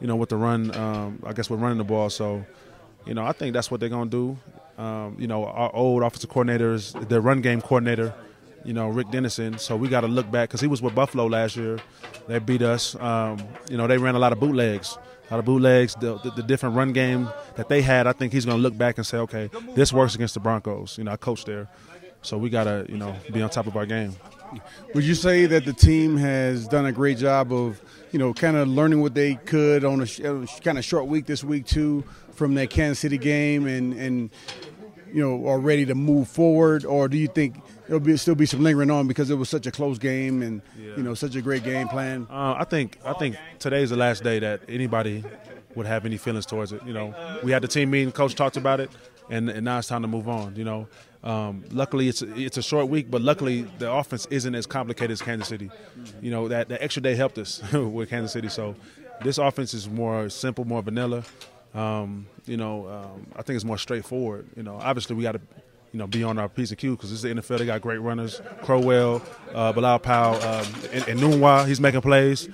you 0.00 0.06
know, 0.06 0.16
with 0.16 0.28
the 0.28 0.36
run. 0.36 0.74
Um, 0.76 1.22
I 1.24 1.32
guess 1.32 1.48
we're 1.48 1.56
running 1.56 1.78
the 1.78 1.84
ball, 1.84 2.10
so 2.10 2.44
you 3.06 3.14
know, 3.14 3.24
I 3.24 3.32
think 3.32 3.54
that's 3.54 3.70
what 3.70 3.80
they're 3.80 3.88
gonna 3.88 4.10
do. 4.10 4.36
Um, 4.76 5.16
you 5.18 5.26
know, 5.26 5.46
our 5.46 5.74
old 5.74 6.02
offensive 6.02 6.30
coordinators, 6.30 7.08
the 7.08 7.20
run 7.20 7.40
game 7.40 7.62
coordinator 7.62 8.12
you 8.66 8.72
know, 8.72 8.88
Rick 8.88 9.10
Dennison. 9.10 9.58
So 9.58 9.76
we 9.76 9.88
got 9.88 10.00
to 10.00 10.08
look 10.08 10.30
back 10.30 10.48
because 10.48 10.60
he 10.60 10.66
was 10.66 10.82
with 10.82 10.94
Buffalo 10.94 11.26
last 11.26 11.56
year. 11.56 11.78
They 12.26 12.38
beat 12.40 12.62
us. 12.62 12.96
Um, 12.96 13.38
you 13.70 13.76
know, 13.76 13.86
they 13.86 13.96
ran 13.96 14.16
a 14.16 14.18
lot 14.18 14.32
of 14.32 14.40
bootlegs, 14.40 14.98
a 15.30 15.34
lot 15.34 15.38
of 15.38 15.44
bootlegs. 15.44 15.94
The, 15.94 16.18
the, 16.18 16.32
the 16.32 16.42
different 16.42 16.74
run 16.74 16.92
game 16.92 17.30
that 17.54 17.68
they 17.68 17.80
had, 17.80 18.06
I 18.06 18.12
think 18.12 18.32
he's 18.32 18.44
going 18.44 18.56
to 18.56 18.62
look 18.62 18.76
back 18.76 18.98
and 18.98 19.06
say, 19.06 19.18
okay, 19.18 19.48
this 19.74 19.92
works 19.92 20.16
against 20.16 20.34
the 20.34 20.40
Broncos. 20.40 20.98
You 20.98 21.04
know, 21.04 21.12
I 21.12 21.16
coached 21.16 21.46
there, 21.46 21.68
so 22.22 22.36
we 22.36 22.50
got 22.50 22.64
to 22.64 22.84
you 22.88 22.96
know 22.96 23.14
be 23.32 23.40
on 23.40 23.50
top 23.50 23.68
of 23.68 23.76
our 23.76 23.86
game. 23.86 24.14
Would 24.94 25.04
you 25.04 25.14
say 25.14 25.46
that 25.46 25.64
the 25.64 25.72
team 25.72 26.16
has 26.16 26.68
done 26.68 26.86
a 26.86 26.92
great 26.92 27.18
job 27.18 27.52
of, 27.52 27.80
you 28.12 28.18
know, 28.18 28.32
kind 28.32 28.56
of 28.56 28.68
learning 28.68 29.00
what 29.00 29.12
they 29.12 29.34
could 29.34 29.84
on 29.84 30.00
a 30.00 30.06
kind 30.62 30.78
of 30.78 30.84
short 30.84 31.06
week 31.06 31.26
this 31.26 31.42
week 31.42 31.66
too 31.66 32.04
from 32.32 32.54
that 32.54 32.70
Kansas 32.70 32.98
City 33.00 33.18
game 33.18 33.66
and 33.66 33.92
and 33.94 34.30
you 35.12 35.22
know 35.22 35.46
are 35.46 35.58
ready 35.58 35.86
to 35.86 35.94
move 35.94 36.28
forward, 36.28 36.84
or 36.84 37.08
do 37.08 37.16
you 37.16 37.28
think 37.28 37.56
there'll 37.86 38.00
be 38.00 38.16
still 38.16 38.34
be 38.34 38.46
some 38.46 38.62
lingering 38.62 38.90
on 38.90 39.06
because 39.06 39.30
it 39.30 39.36
was 39.36 39.48
such 39.48 39.66
a 39.66 39.70
close 39.70 39.98
game 39.98 40.42
and 40.42 40.62
yeah. 40.78 40.96
you 40.96 41.02
know 41.02 41.14
such 41.14 41.34
a 41.36 41.42
great 41.42 41.64
game 41.64 41.88
plan. 41.88 42.26
Uh, 42.30 42.54
I 42.58 42.64
think 42.64 42.98
I 43.04 43.12
think 43.14 43.36
today's 43.58 43.90
the 43.90 43.96
last 43.96 44.22
day 44.22 44.38
that 44.38 44.62
anybody 44.68 45.24
would 45.74 45.86
have 45.86 46.06
any 46.06 46.16
feelings 46.16 46.46
towards 46.46 46.72
it. 46.72 46.82
You 46.84 46.92
know, 46.92 47.14
we 47.44 47.52
had 47.52 47.62
the 47.62 47.68
team 47.68 47.90
meeting, 47.90 48.12
coach 48.12 48.34
talked 48.34 48.56
about 48.56 48.80
it, 48.80 48.90
and, 49.30 49.48
and 49.48 49.64
now 49.64 49.78
it's 49.78 49.88
time 49.88 50.02
to 50.02 50.08
move 50.08 50.28
on. 50.28 50.56
You 50.56 50.64
know, 50.64 50.88
um, 51.22 51.64
luckily 51.70 52.08
it's 52.08 52.22
it's 52.22 52.56
a 52.56 52.62
short 52.62 52.88
week, 52.88 53.10
but 53.10 53.20
luckily 53.20 53.62
the 53.78 53.92
offense 53.92 54.26
isn't 54.30 54.54
as 54.54 54.66
complicated 54.66 55.12
as 55.12 55.22
Kansas 55.22 55.48
City. 55.48 55.70
You 56.20 56.30
know 56.30 56.48
that 56.48 56.68
the 56.68 56.82
extra 56.82 57.02
day 57.02 57.14
helped 57.14 57.38
us 57.38 57.62
with 57.72 58.10
Kansas 58.10 58.32
City, 58.32 58.48
so 58.48 58.74
this 59.22 59.38
offense 59.38 59.74
is 59.74 59.88
more 59.88 60.28
simple, 60.28 60.64
more 60.64 60.82
vanilla. 60.82 61.22
Um, 61.74 62.26
you 62.46 62.56
know, 62.56 62.88
um, 62.88 63.26
I 63.36 63.42
think 63.42 63.56
it's 63.56 63.64
more 63.64 63.76
straightforward. 63.76 64.48
You 64.56 64.62
know, 64.62 64.78
obviously 64.80 65.14
we 65.14 65.22
got 65.22 65.32
to 65.32 65.40
you 65.92 65.98
know, 65.98 66.06
be 66.06 66.22
on 66.22 66.38
our 66.38 66.48
piece 66.48 66.70
of 66.72 66.78
cue 66.78 66.96
because 66.96 67.10
this 67.10 67.18
is 67.18 67.22
the 67.22 67.28
NFL. 67.40 67.58
They 67.58 67.66
got 67.66 67.80
great 67.80 67.98
runners, 67.98 68.40
Crowell, 68.62 69.22
uh, 69.54 69.72
Bilal 69.72 69.98
Powell, 70.00 70.42
um, 70.42 70.66
and, 70.92 71.08
and 71.08 71.68
he's 71.68 71.80
making 71.80 72.02
plays. 72.02 72.48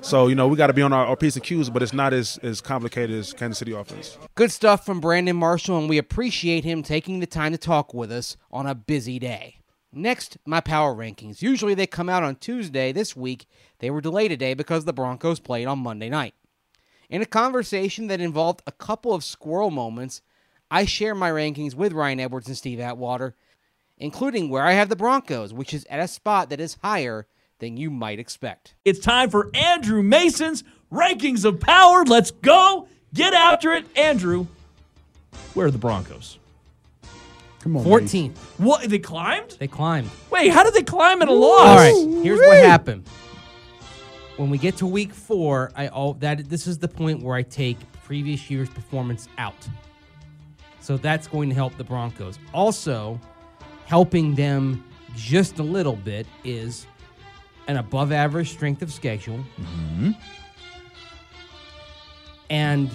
So, 0.00 0.26
you 0.26 0.34
know, 0.34 0.48
we 0.48 0.56
got 0.56 0.66
to 0.66 0.74
be 0.74 0.82
on 0.82 0.92
our, 0.92 1.06
our, 1.06 1.16
piece 1.16 1.34
of 1.36 1.42
cues, 1.42 1.70
but 1.70 1.82
it's 1.82 1.94
not 1.94 2.12
as, 2.12 2.38
as 2.42 2.60
complicated 2.60 3.18
as 3.18 3.32
Kansas 3.32 3.58
City 3.58 3.72
offense. 3.72 4.18
Good 4.34 4.52
stuff 4.52 4.84
from 4.84 5.00
Brandon 5.00 5.34
Marshall, 5.34 5.78
and 5.78 5.88
we 5.88 5.96
appreciate 5.96 6.62
him 6.62 6.82
taking 6.82 7.20
the 7.20 7.26
time 7.26 7.52
to 7.52 7.58
talk 7.58 7.94
with 7.94 8.12
us 8.12 8.36
on 8.50 8.66
a 8.66 8.74
busy 8.74 9.18
day. 9.18 9.56
Next, 9.90 10.36
my 10.44 10.60
power 10.60 10.94
rankings. 10.94 11.40
Usually 11.40 11.72
they 11.72 11.86
come 11.86 12.10
out 12.10 12.22
on 12.22 12.36
Tuesday. 12.36 12.92
This 12.92 13.16
week, 13.16 13.46
they 13.78 13.90
were 13.90 14.02
delayed 14.02 14.30
today 14.30 14.52
because 14.52 14.84
the 14.84 14.92
Broncos 14.92 15.40
played 15.40 15.66
on 15.66 15.78
Monday 15.78 16.10
night. 16.10 16.34
In 17.08 17.22
a 17.22 17.26
conversation 17.26 18.08
that 18.08 18.20
involved 18.20 18.60
a 18.66 18.72
couple 18.72 19.14
of 19.14 19.24
squirrel 19.24 19.70
moments, 19.70 20.20
I 20.74 20.86
share 20.86 21.14
my 21.14 21.30
rankings 21.30 21.76
with 21.76 21.92
Ryan 21.92 22.18
Edwards 22.18 22.48
and 22.48 22.56
Steve 22.56 22.80
Atwater, 22.80 23.36
including 23.96 24.50
where 24.50 24.64
I 24.64 24.72
have 24.72 24.88
the 24.88 24.96
Broncos, 24.96 25.54
which 25.54 25.72
is 25.72 25.86
at 25.88 26.00
a 26.00 26.08
spot 26.08 26.50
that 26.50 26.58
is 26.58 26.78
higher 26.82 27.28
than 27.60 27.76
you 27.76 27.90
might 27.90 28.18
expect. 28.18 28.74
It's 28.84 28.98
time 28.98 29.30
for 29.30 29.52
Andrew 29.54 30.02
Mason's 30.02 30.64
Rankings 30.90 31.44
of 31.44 31.60
Power. 31.60 32.04
Let's 32.04 32.32
go. 32.32 32.88
Get 33.14 33.34
after 33.34 33.72
it. 33.72 33.86
Andrew, 33.96 34.48
where 35.54 35.68
are 35.68 35.70
the 35.70 35.78
Broncos? 35.78 36.40
Come 37.60 37.76
on. 37.76 37.84
14. 37.84 38.34
What? 38.58 38.90
They 38.90 38.98
climbed? 38.98 39.52
They 39.60 39.68
climbed. 39.68 40.10
Wait, 40.32 40.48
how 40.48 40.64
did 40.64 40.74
they 40.74 40.82
climb 40.82 41.22
at 41.22 41.28
a 41.28 41.32
loss? 41.32 41.68
All 41.68 41.76
right, 41.76 42.24
here's 42.24 42.40
what 42.40 42.56
happened. 42.56 43.08
When 44.38 44.50
we 44.50 44.58
get 44.58 44.76
to 44.78 44.86
week 44.86 45.12
four, 45.14 45.70
I 45.76 45.86
all 45.86 46.14
that 46.14 46.48
this 46.48 46.66
is 46.66 46.78
the 46.78 46.88
point 46.88 47.22
where 47.22 47.36
I 47.36 47.42
take 47.42 47.76
previous 48.02 48.50
year's 48.50 48.68
performance 48.68 49.28
out. 49.38 49.54
So 50.84 50.98
that's 50.98 51.26
going 51.26 51.48
to 51.48 51.54
help 51.54 51.74
the 51.78 51.84
Broncos. 51.84 52.38
Also, 52.52 53.18
helping 53.86 54.34
them 54.34 54.84
just 55.16 55.58
a 55.58 55.62
little 55.62 55.96
bit 55.96 56.26
is 56.44 56.86
an 57.68 57.78
above 57.78 58.12
average 58.12 58.50
strength 58.50 58.82
of 58.82 58.92
schedule. 58.92 59.38
Mm-hmm. 59.58 60.10
And 62.50 62.90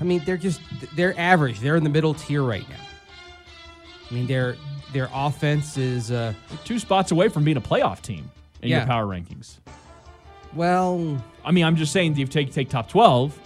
I 0.00 0.04
mean, 0.04 0.22
they're 0.24 0.36
just 0.36 0.60
they're 0.94 1.18
average. 1.18 1.58
They're 1.58 1.74
in 1.74 1.82
the 1.82 1.90
middle 1.90 2.14
tier 2.14 2.44
right 2.44 2.68
now. 2.68 2.76
I 4.08 4.14
mean, 4.14 4.28
their 4.28 4.54
their 4.92 5.10
offense 5.12 5.76
is 5.76 6.12
uh, 6.12 6.34
two 6.64 6.78
spots 6.78 7.10
away 7.10 7.28
from 7.28 7.42
being 7.42 7.56
a 7.56 7.60
playoff 7.60 8.00
team 8.00 8.30
in 8.62 8.68
yeah. 8.68 8.78
your 8.78 8.86
power 8.86 9.06
rankings. 9.06 9.58
Well, 10.54 11.20
I 11.44 11.50
mean, 11.50 11.64
I'm 11.64 11.74
just 11.74 11.92
saying, 11.92 12.14
do 12.14 12.20
you 12.20 12.28
take 12.28 12.52
take 12.52 12.68
top 12.68 12.88
twelve? 12.88 13.36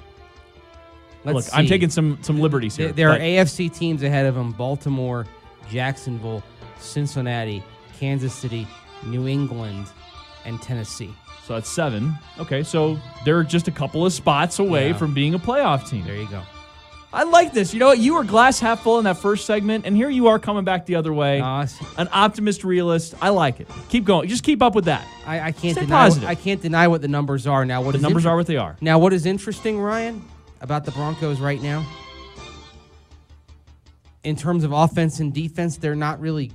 Let's 1.32 1.46
Look, 1.46 1.54
see. 1.54 1.58
I'm 1.58 1.66
taking 1.66 1.90
some 1.90 2.18
some 2.22 2.40
liberties 2.40 2.76
here. 2.76 2.92
There, 2.92 3.08
there 3.08 3.10
are 3.10 3.18
AFC 3.18 3.74
teams 3.74 4.02
ahead 4.02 4.26
of 4.26 4.34
them: 4.34 4.52
Baltimore, 4.52 5.26
Jacksonville, 5.70 6.42
Cincinnati, 6.78 7.62
Kansas 7.98 8.34
City, 8.34 8.66
New 9.06 9.26
England, 9.26 9.86
and 10.44 10.60
Tennessee. 10.60 11.14
So 11.44 11.54
that's 11.54 11.68
seven. 11.68 12.14
Okay, 12.38 12.62
so 12.62 12.98
they're 13.24 13.42
just 13.42 13.68
a 13.68 13.72
couple 13.72 14.04
of 14.04 14.12
spots 14.12 14.58
away 14.58 14.88
yeah. 14.88 14.96
from 14.96 15.14
being 15.14 15.34
a 15.34 15.38
playoff 15.38 15.88
team. 15.88 16.04
There 16.04 16.16
you 16.16 16.28
go. 16.28 16.42
I 17.10 17.22
like 17.22 17.54
this. 17.54 17.72
You 17.72 17.80
know 17.80 17.86
what? 17.86 17.98
You 17.98 18.14
were 18.14 18.24
glass 18.24 18.60
half 18.60 18.82
full 18.82 18.98
in 18.98 19.04
that 19.04 19.16
first 19.16 19.46
segment, 19.46 19.86
and 19.86 19.96
here 19.96 20.10
you 20.10 20.26
are 20.26 20.38
coming 20.38 20.64
back 20.64 20.84
the 20.84 20.96
other 20.96 21.12
way. 21.12 21.40
Awesome. 21.40 21.86
An 21.96 22.08
optimist, 22.12 22.64
realist. 22.64 23.14
I 23.22 23.30
like 23.30 23.60
it. 23.60 23.68
Keep 23.88 24.04
going. 24.04 24.28
Just 24.28 24.44
keep 24.44 24.60
up 24.60 24.74
with 24.74 24.84
that. 24.84 25.06
I, 25.26 25.40
I 25.40 25.52
can't 25.52 25.74
Stay 25.74 25.86
deny. 25.86 26.04
Positive. 26.04 26.28
I 26.28 26.34
can't 26.34 26.60
deny 26.60 26.86
what 26.86 27.00
the 27.00 27.08
numbers 27.08 27.46
are 27.46 27.64
now. 27.64 27.80
What 27.80 27.92
the 27.92 27.98
numbers 27.98 28.24
inter- 28.24 28.34
are 28.34 28.36
what 28.36 28.46
they 28.46 28.58
are. 28.58 28.76
Now, 28.82 28.98
what 28.98 29.14
is 29.14 29.24
interesting, 29.24 29.80
Ryan? 29.80 30.22
About 30.60 30.84
the 30.84 30.92
Broncos 30.92 31.40
right 31.40 31.62
now? 31.62 31.86
in 34.24 34.36
terms 34.36 34.64
of 34.64 34.72
offense 34.72 35.20
and 35.20 35.32
defense, 35.32 35.76
they're 35.76 35.94
not 35.94 36.20
really, 36.20 36.52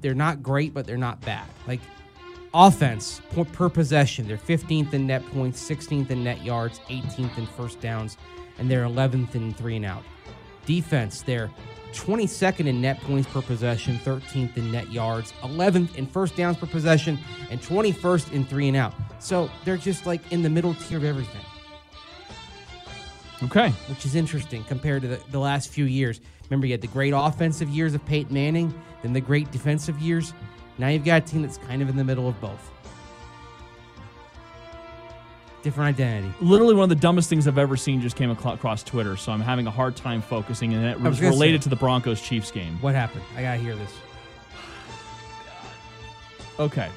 they're 0.00 0.14
not 0.14 0.42
great, 0.42 0.72
but 0.72 0.86
they're 0.86 0.96
not 0.96 1.20
bad. 1.20 1.46
Like 1.66 1.80
offense 2.54 3.20
per 3.52 3.68
possession, 3.68 4.26
they're 4.26 4.36
15th 4.36 4.94
in 4.94 5.06
net 5.06 5.24
points, 5.26 5.62
16th 5.68 6.10
in 6.10 6.24
net 6.24 6.42
yards, 6.42 6.80
18th 6.88 7.36
in 7.38 7.46
first 7.46 7.80
downs, 7.80 8.16
and 8.58 8.70
they're 8.70 8.84
11th 8.84 9.34
in 9.34 9.52
three 9.52 9.76
and 9.76 9.84
out. 9.84 10.02
Defense, 10.64 11.22
they're 11.22 11.50
22nd 11.92 12.66
in 12.66 12.80
net 12.80 12.98
points 13.00 13.28
per 13.28 13.42
possession, 13.42 13.98
13th 13.98 14.56
in 14.56 14.72
net 14.72 14.90
yards, 14.90 15.32
11th 15.42 15.96
in 15.96 16.06
first 16.06 16.36
downs 16.36 16.56
per 16.56 16.66
possession, 16.66 17.18
and 17.50 17.60
21st 17.60 18.32
in 18.32 18.44
three 18.46 18.68
and 18.68 18.76
out. 18.76 18.94
So 19.18 19.50
they're 19.64 19.76
just 19.76 20.06
like 20.06 20.32
in 20.32 20.42
the 20.42 20.48
middle 20.48 20.74
tier 20.74 20.96
of 20.96 21.04
everything 21.04 21.42
Okay. 23.44 23.70
which 23.88 24.04
is 24.06 24.14
interesting 24.14 24.64
compared 24.64 25.02
to 25.02 25.08
the, 25.08 25.20
the 25.30 25.38
last 25.38 25.70
few 25.70 25.84
years. 25.84 26.20
Remember, 26.48 26.66
you 26.66 26.72
had 26.72 26.80
the 26.80 26.86
great 26.86 27.12
offensive 27.16 27.68
years 27.68 27.94
of 27.94 28.04
Peyton 28.04 28.32
Manning, 28.32 28.72
then 29.02 29.12
the 29.12 29.20
great 29.20 29.50
defensive 29.50 29.98
years. 29.98 30.32
Now 30.78 30.88
you've 30.88 31.04
got 31.04 31.22
a 31.22 31.24
team 31.24 31.42
that's 31.42 31.58
kind 31.58 31.82
of 31.82 31.88
in 31.88 31.96
the 31.96 32.04
middle 32.04 32.28
of 32.28 32.40
both. 32.40 32.70
Different 35.62 35.96
identity. 35.96 36.34
Literally 36.40 36.74
one 36.74 36.82
of 36.84 36.88
the 36.88 36.96
dumbest 37.00 37.28
things 37.28 37.46
I've 37.46 37.58
ever 37.58 37.76
seen 37.76 38.00
just 38.00 38.16
came 38.16 38.30
across 38.30 38.82
Twitter, 38.82 39.16
so 39.16 39.30
I'm 39.30 39.40
having 39.40 39.66
a 39.68 39.70
hard 39.70 39.94
time 39.94 40.20
focusing, 40.20 40.74
and 40.74 40.84
it 40.84 41.00
was 41.00 41.20
was 41.20 41.20
related 41.20 41.62
say- 41.62 41.64
to 41.64 41.68
the 41.68 41.76
Broncos 41.76 42.20
Chiefs 42.20 42.50
game. 42.50 42.78
What 42.80 42.94
happened? 42.94 43.22
I 43.36 43.42
gotta 43.42 43.60
hear 43.60 43.76
this. 43.76 43.92
Okay. 46.58 46.88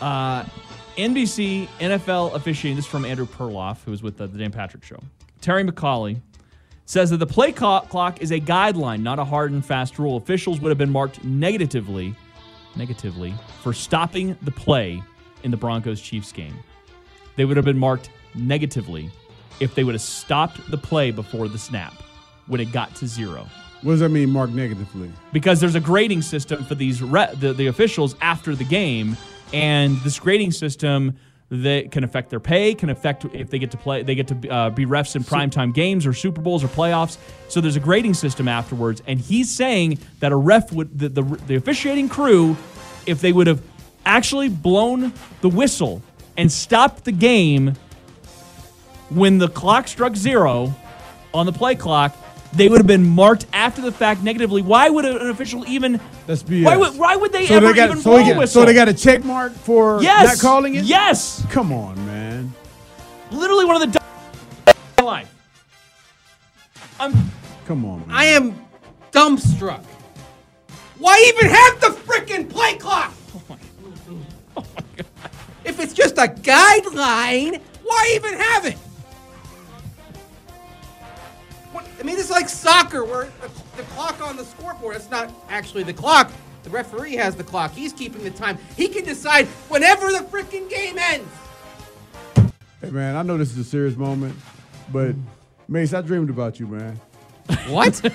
Uh, 0.00 0.44
NBC 0.96 1.68
NFL 1.80 2.34
officiating, 2.34 2.76
this 2.76 2.84
is 2.84 2.90
from 2.90 3.04
Andrew 3.04 3.26
Perloff, 3.26 3.82
who 3.84 3.90
was 3.90 4.02
with 4.02 4.16
the, 4.16 4.26
the 4.26 4.38
Dan 4.38 4.52
Patrick 4.52 4.84
Show. 4.84 5.02
Terry 5.46 5.62
McAulay 5.62 6.20
says 6.86 7.10
that 7.10 7.18
the 7.18 7.26
play 7.26 7.52
clock 7.52 8.20
is 8.20 8.32
a 8.32 8.40
guideline, 8.40 9.02
not 9.02 9.20
a 9.20 9.24
hard 9.24 9.52
and 9.52 9.64
fast 9.64 9.96
rule. 9.96 10.16
Officials 10.16 10.60
would 10.60 10.70
have 10.70 10.76
been 10.76 10.90
marked 10.90 11.22
negatively, 11.22 12.16
negatively 12.74 13.32
for 13.62 13.72
stopping 13.72 14.36
the 14.42 14.50
play 14.50 15.00
in 15.44 15.52
the 15.52 15.56
Broncos 15.56 16.00
Chiefs 16.00 16.32
game. 16.32 16.52
They 17.36 17.44
would 17.44 17.56
have 17.56 17.64
been 17.64 17.78
marked 17.78 18.10
negatively 18.34 19.08
if 19.60 19.72
they 19.76 19.84
would 19.84 19.94
have 19.94 20.02
stopped 20.02 20.68
the 20.68 20.78
play 20.78 21.12
before 21.12 21.46
the 21.46 21.58
snap 21.58 21.94
when 22.48 22.60
it 22.60 22.72
got 22.72 22.96
to 22.96 23.06
zero 23.06 23.46
What 23.82 23.92
does 23.92 24.00
that 24.00 24.08
mean, 24.08 24.30
marked 24.30 24.52
negatively? 24.52 25.12
because 25.32 25.60
there's 25.60 25.76
a 25.76 25.80
grading 25.80 26.22
system 26.22 26.64
for 26.64 26.74
these 26.74 27.00
re- 27.00 27.32
the, 27.34 27.52
the 27.52 27.68
officials 27.68 28.16
after 28.20 28.56
the 28.56 28.64
game 28.64 29.16
and 29.52 29.96
this 29.98 30.18
grading 30.18 30.50
system 30.50 31.16
that 31.48 31.92
can 31.92 32.02
affect 32.02 32.28
their 32.30 32.40
pay 32.40 32.74
can 32.74 32.90
affect 32.90 33.24
if 33.26 33.50
they 33.50 33.58
get 33.58 33.70
to 33.70 33.76
play 33.76 34.02
they 34.02 34.16
get 34.16 34.26
to 34.26 34.48
uh, 34.48 34.68
be 34.70 34.84
refs 34.84 35.14
in 35.14 35.22
primetime 35.22 35.72
games 35.72 36.04
or 36.04 36.12
super 36.12 36.40
bowls 36.40 36.64
or 36.64 36.68
playoffs. 36.68 37.18
So 37.48 37.60
there's 37.60 37.76
a 37.76 37.80
grading 37.80 38.14
system 38.14 38.48
afterwards 38.48 39.00
and 39.06 39.20
he's 39.20 39.48
saying 39.48 39.98
that 40.18 40.32
a 40.32 40.36
ref 40.36 40.72
would 40.72 40.98
the, 40.98 41.08
the, 41.08 41.22
the 41.22 41.54
officiating 41.54 42.08
crew 42.08 42.56
if 43.06 43.20
they 43.20 43.32
would 43.32 43.46
have 43.46 43.62
actually 44.04 44.48
blown 44.48 45.12
the 45.40 45.48
whistle 45.48 46.02
and 46.36 46.50
stopped 46.50 47.04
the 47.04 47.12
game 47.12 47.74
when 49.10 49.38
the 49.38 49.48
clock 49.48 49.86
struck 49.88 50.16
zero 50.16 50.74
on 51.32 51.46
the 51.46 51.52
play 51.52 51.74
clock, 51.74 52.16
they 52.52 52.68
would 52.68 52.78
have 52.78 52.86
been 52.86 53.06
marked 53.06 53.46
after 53.52 53.82
the 53.82 53.92
fact 53.92 54.22
negatively. 54.22 54.62
Why 54.62 54.88
would 54.88 55.04
an 55.04 55.28
official 55.30 55.66
even? 55.66 56.00
That's 56.26 56.42
BS. 56.42 56.64
Why 56.64 56.76
would 56.76 56.96
why 56.98 57.16
would 57.16 57.32
they 57.32 57.46
So 57.46 57.56
ever 57.56 57.68
they 57.68 57.74
got 57.74 57.90
even 57.90 58.02
so, 58.02 58.10
blow 58.10 58.16
they 58.18 58.24
a 58.24 58.34
got, 58.34 58.38
whistle? 58.38 58.62
so 58.62 58.66
they 58.66 58.74
got 58.74 58.88
a 58.88 58.94
check 58.94 59.24
mark 59.24 59.52
for 59.52 60.02
yes, 60.02 60.42
not 60.42 60.48
calling 60.48 60.74
it. 60.74 60.84
Yes, 60.84 61.44
Come 61.50 61.72
on, 61.72 61.96
man. 62.06 62.52
literally 63.30 63.64
one 63.64 63.76
of 63.76 63.92
the 63.92 63.98
dumbest 63.98 64.78
in 64.98 65.04
my 65.04 65.04
life. 65.04 65.34
I'm 66.98 67.12
Come 67.66 67.84
on, 67.84 68.00
man. 68.00 68.10
I 68.10 68.24
am 68.26 68.54
dumbstruck. 69.12 69.84
Why 70.98 71.32
even 71.36 71.50
have 71.50 71.80
the 71.80 71.88
freaking 71.88 72.48
play 72.48 72.76
clock? 72.76 73.12
Oh 73.34 73.56
oh 74.56 74.64
if 75.64 75.80
it's 75.80 75.92
just 75.92 76.16
a 76.16 76.22
guideline, 76.28 77.60
why 77.84 78.12
even 78.14 78.34
have 78.38 78.64
it? 78.66 78.76
I 81.98 82.02
mean, 82.02 82.18
it's 82.18 82.30
like 82.30 82.48
soccer 82.48 83.04
where 83.04 83.28
the, 83.40 83.48
the 83.76 83.82
clock 83.94 84.20
on 84.26 84.36
the 84.36 84.44
scoreboard, 84.44 84.96
it's 84.96 85.10
not 85.10 85.32
actually 85.48 85.82
the 85.82 85.92
clock. 85.94 86.30
The 86.62 86.70
referee 86.70 87.14
has 87.14 87.36
the 87.36 87.44
clock. 87.44 87.72
He's 87.72 87.92
keeping 87.92 88.22
the 88.24 88.30
time. 88.30 88.58
He 88.76 88.88
can 88.88 89.04
decide 89.04 89.46
whenever 89.68 90.10
the 90.10 90.18
freaking 90.18 90.68
game 90.68 90.98
ends. 90.98 91.28
Hey, 92.80 92.90
man, 92.90 93.16
I 93.16 93.22
know 93.22 93.36
this 93.38 93.52
is 93.52 93.58
a 93.58 93.64
serious 93.64 93.96
moment, 93.96 94.34
but 94.92 95.14
Mase, 95.68 95.94
I 95.94 96.02
dreamed 96.02 96.30
about 96.30 96.60
you, 96.60 96.66
man. 96.66 97.00
What? 97.68 98.00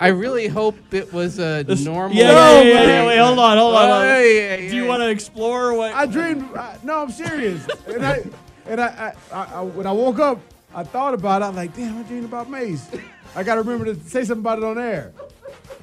I 0.00 0.08
really 0.08 0.48
hope 0.48 0.76
it 0.92 1.12
was 1.12 1.38
a 1.38 1.64
normal. 1.84 2.16
yeah, 2.16 2.30
yeah, 2.30 2.60
yeah, 2.62 2.72
yeah, 2.72 2.86
yeah, 2.86 3.06
Wait, 3.06 3.18
hold 3.18 3.38
on, 3.38 3.56
hold 3.58 3.74
on. 3.74 3.80
hold 3.80 3.92
on. 3.92 4.02
Hey, 4.04 4.48
hey, 4.62 4.68
Do 4.68 4.76
you 4.76 4.82
hey. 4.82 4.88
want 4.88 5.02
to 5.02 5.10
explore 5.10 5.74
what? 5.74 5.92
I 5.92 6.06
dreamed. 6.06 6.44
I, 6.56 6.76
no, 6.82 7.02
I'm 7.02 7.10
serious. 7.10 7.66
and 7.88 8.04
I, 8.04 8.22
and 8.66 8.80
I, 8.80 9.14
I, 9.32 9.36
I, 9.36 9.44
I, 9.56 9.62
when 9.62 9.86
I 9.86 9.92
woke 9.92 10.18
up, 10.18 10.40
I 10.74 10.84
thought 10.84 11.14
about 11.14 11.42
it. 11.42 11.46
I'm 11.46 11.56
like, 11.56 11.74
damn, 11.76 11.98
I 11.98 12.02
dreamed 12.04 12.24
about 12.24 12.48
Mase. 12.48 12.88
I 13.34 13.42
got 13.42 13.56
to 13.56 13.62
remember 13.62 13.92
to 13.92 14.00
say 14.08 14.24
something 14.24 14.42
about 14.42 14.58
it 14.58 14.64
on 14.64 14.78
air. 14.78 15.12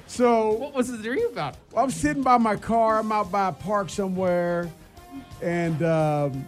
So 0.08 0.54
What 0.54 0.74
was 0.74 0.92
the 0.92 0.98
dream 0.98 1.28
about? 1.32 1.56
I'm 1.78 1.92
sitting 1.92 2.24
by 2.24 2.38
my 2.38 2.56
car. 2.56 3.00
I'm 3.00 3.12
out 3.12 3.32
by 3.32 3.50
a 3.50 3.52
park 3.52 3.90
somewhere, 3.90 4.70
and 5.42 5.82
um, 5.84 6.46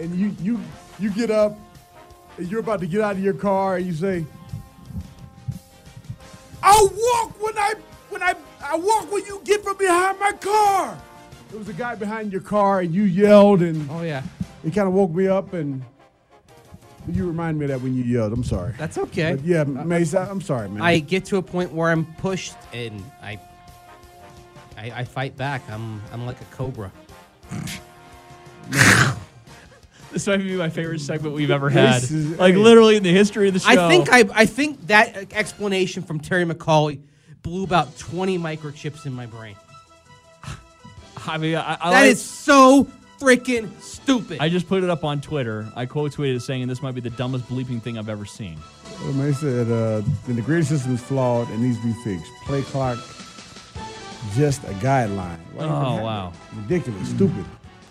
and 0.00 0.14
you 0.16 0.34
you 0.40 0.60
you 0.98 1.10
get 1.10 1.30
up, 1.30 1.56
and 2.38 2.50
you're 2.50 2.60
about 2.60 2.80
to 2.80 2.86
get 2.86 3.00
out 3.00 3.12
of 3.12 3.22
your 3.22 3.34
car, 3.34 3.76
and 3.76 3.86
you 3.86 3.92
say, 3.92 4.24
"I'll 6.62 6.88
walk 6.88 7.40
when 7.40 7.56
I 7.56 7.74
when 8.10 8.22
I 8.22 8.34
I 8.60 8.76
walk 8.76 9.12
when 9.12 9.24
you 9.24 9.40
get 9.44 9.62
from 9.62 9.76
behind 9.76 10.18
my 10.18 10.32
car." 10.32 10.98
There 11.50 11.58
was 11.58 11.68
a 11.68 11.72
guy 11.74 11.94
behind 11.94 12.32
your 12.32 12.40
car, 12.40 12.80
and 12.80 12.92
you 12.92 13.04
yelled, 13.04 13.62
and 13.62 13.88
Oh 13.90 14.02
yeah, 14.02 14.22
it 14.64 14.74
kind 14.74 14.88
of 14.88 14.94
woke 14.94 15.10
me 15.12 15.26
up, 15.28 15.52
and 15.52 15.82
you 17.08 17.26
remind 17.26 17.58
me 17.58 17.64
of 17.64 17.70
that 17.70 17.80
when 17.80 17.94
you 17.94 18.04
yelled. 18.04 18.32
I'm 18.32 18.44
sorry. 18.44 18.74
that's 18.78 18.98
okay. 18.98 19.34
But 19.34 19.44
yeah, 19.44 19.64
Mase, 19.64 20.14
I- 20.14 20.28
I'm 20.28 20.40
sorry, 20.40 20.68
man. 20.68 20.82
I 20.82 20.98
get 21.00 21.24
to 21.26 21.36
a 21.36 21.42
point 21.42 21.72
where 21.72 21.90
I'm 21.90 22.04
pushed 22.14 22.54
and 22.72 23.02
I, 23.22 23.40
I, 24.76 24.90
I 24.90 25.04
fight 25.04 25.36
back. 25.36 25.62
I'm 25.70 26.00
I'm 26.12 26.26
like 26.26 26.40
a 26.40 26.44
cobra. 26.46 26.92
This 30.12 30.26
might 30.26 30.36
be 30.36 30.54
my 30.56 30.68
favorite 30.68 31.00
segment 31.00 31.34
we've 31.34 31.50
ever 31.50 31.70
had. 31.70 32.02
Is- 32.02 32.38
like 32.38 32.52
hey. 32.52 32.60
literally 32.60 32.96
in 32.96 33.02
the 33.02 33.12
history 33.12 33.48
of 33.48 33.54
the 33.54 33.60
show. 33.60 33.70
I 33.70 33.88
think 33.88 34.12
I 34.12 34.24
I 34.34 34.46
think 34.46 34.86
that 34.88 35.32
explanation 35.32 36.02
from 36.02 36.20
Terry 36.20 36.44
McAulay 36.44 37.00
blew 37.42 37.64
about 37.64 37.96
20 37.98 38.38
microchips 38.38 39.06
in 39.06 39.14
my 39.14 39.24
brain. 39.24 39.56
I 41.26 41.38
mean, 41.38 41.54
I, 41.56 41.78
I 41.80 41.90
That 41.90 42.00
like- 42.02 42.10
is 42.10 42.22
so 42.22 42.86
freaking 43.22 43.70
stupid. 43.80 44.38
I 44.40 44.48
just 44.48 44.68
put 44.68 44.82
it 44.82 44.90
up 44.90 45.04
on 45.04 45.20
Twitter. 45.20 45.70
I 45.76 45.86
quote 45.86 46.12
tweeted 46.12 46.36
it 46.36 46.40
saying 46.40 46.66
this 46.68 46.82
might 46.82 46.94
be 46.94 47.00
the 47.00 47.10
dumbest 47.10 47.46
bleeping 47.48 47.80
thing 47.80 47.96
I've 47.98 48.08
ever 48.08 48.24
seen. 48.26 48.58
Well, 49.02 49.12
Mase 49.12 49.38
said, 49.38 49.66
uh, 49.70 50.02
the 50.26 50.42
grading 50.42 50.64
system 50.64 50.94
is 50.94 51.00
flawed 51.02 51.48
and 51.50 51.62
needs 51.62 51.78
to 51.80 51.86
be 51.86 51.92
fixed. 52.04 52.30
Play 52.44 52.62
clock, 52.62 52.98
just 54.34 54.62
a 54.64 54.72
guideline. 54.74 55.38
Why 55.54 55.64
Oh 55.64 56.02
wow, 56.02 56.32
it? 56.52 56.56
Ridiculous, 56.62 57.08
stupid. 57.10 57.44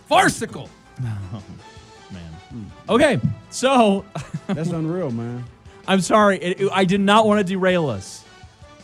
Farcical. 0.07 0.69
No, 1.01 1.09
man. 2.11 2.71
Okay, 2.89 3.19
so 3.49 4.05
That's 4.47 4.69
unreal, 4.69 5.11
man. 5.11 5.43
I'm 5.87 6.01
sorry. 6.01 6.37
It, 6.39 6.61
it- 6.61 6.69
I 6.73 6.85
did 6.85 7.01
not 7.01 7.25
want 7.25 7.39
to 7.39 7.43
derail 7.43 7.89
us, 7.89 8.23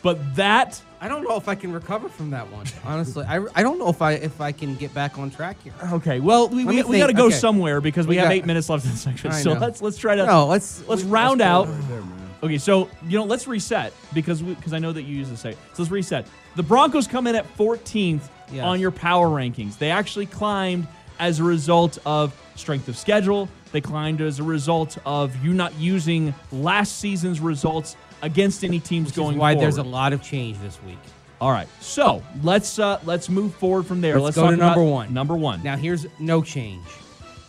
but 0.01 0.36
that 0.36 0.82
I 1.00 1.08
don't 1.08 1.24
know 1.24 1.36
if 1.38 1.48
I 1.48 1.54
can 1.56 1.72
recover 1.72 2.10
from 2.10 2.32
that 2.32 2.51
one. 2.51 2.66
Honestly, 2.84 3.24
I, 3.24 3.46
I 3.56 3.62
don't 3.63 3.77
know 3.77 3.89
if 3.89 4.01
I 4.01 4.13
if 4.13 4.42
I 4.42 4.51
can 4.51 4.75
get 4.75 4.94
back 4.94 5.18
on 5.20 5.30
track 5.30 5.58
here. 5.63 5.74
okay. 5.94 6.20
Well, 6.20 6.50
we, 6.50 6.63
Let 6.63 6.86
we, 6.88 6.92
we 6.94 6.98
got 6.98 7.08
to 7.08 7.13
go 7.13 7.27
Okay. 7.27 7.36
somewhere 7.36 7.82
because 7.82 8.08
we, 8.08 8.12
We 8.16 8.18
have 8.18 8.25
got- 8.27 8.34
eight 8.34 8.46
minutes 8.46 8.68
left 8.70 8.86
in 8.86 8.92
the 8.92 8.98
section. 8.98 9.32
I 9.32 9.42
So 9.42 9.54
know. 9.54 9.60
let's 9.60 9.82
let's 9.82 9.98
try 9.98 10.16
to 10.16 10.25
No, 10.25 10.48
let's 10.48 10.84
let's 10.88 11.04
we- 11.04 11.10
round 11.12 11.39
let's 11.39 11.50
out. 11.50 11.68
There. 11.89 12.04
Okay, 12.44 12.58
so 12.58 12.89
you 13.08 13.18
know, 13.18 13.25
let's 13.25 13.48
reset 13.48 13.94
because 14.13 14.42
because 14.42 14.74
I 14.74 14.80
know 14.80 14.92
that 14.92 15.04
you 15.04 15.16
use 15.16 15.30
the 15.30 15.38
site. 15.38 15.56
So 15.74 15.84
let's 15.84 15.92
reset. 15.92 16.25
The 16.56 16.63
Broncos 16.63 17.08
come 17.08 17.27
in 17.27 17.36
at 17.36 17.46
14th 17.58 18.22
Yes. 18.51 18.63
on 18.63 18.80
your 18.80 18.92
power 18.92 19.27
rankings. 19.27 19.77
They 19.77 19.92
actually 19.92 20.25
climbed 20.25 20.88
as 21.20 21.39
a 21.39 21.44
result 21.44 21.98
of 22.06 22.34
strength 22.56 22.88
of 22.88 22.98
schedule. 22.98 23.50
They 23.74 23.82
climbed 23.82 24.22
as 24.22 24.39
a 24.39 24.44
result 24.44 24.98
of 25.06 25.36
you 25.44 25.54
not 25.54 25.75
using 25.75 26.34
last 26.54 26.98
season's 27.00 27.42
results 27.42 27.98
against 28.21 28.63
any 28.63 28.79
teams 28.79 29.07
Which 29.07 29.15
going 29.15 29.36
is 29.36 29.39
why 29.39 29.53
forward. 29.53 29.63
there's 29.63 29.77
a 29.77 29.83
lot 29.83 30.13
of 30.13 30.21
change 30.21 30.59
this 30.59 30.81
week. 30.83 30.97
All 31.39 31.51
right, 31.51 31.67
so 31.79 32.24
let's 32.41 32.79
uh, 32.79 33.00
let's 33.05 33.29
move 33.29 33.53
forward 33.55 33.86
from 33.86 34.01
there. 34.01 34.19
Let's 34.19 34.36
Let's, 34.36 34.36
go 34.38 34.41
talk 34.43 34.51
to 34.51 34.57
number 34.57 34.83
one. 34.83 35.13
Number 35.13 35.36
one. 35.36 35.62
Now 35.63 35.75
here's 35.77 36.07
no 36.19 36.41
change. 36.41 36.86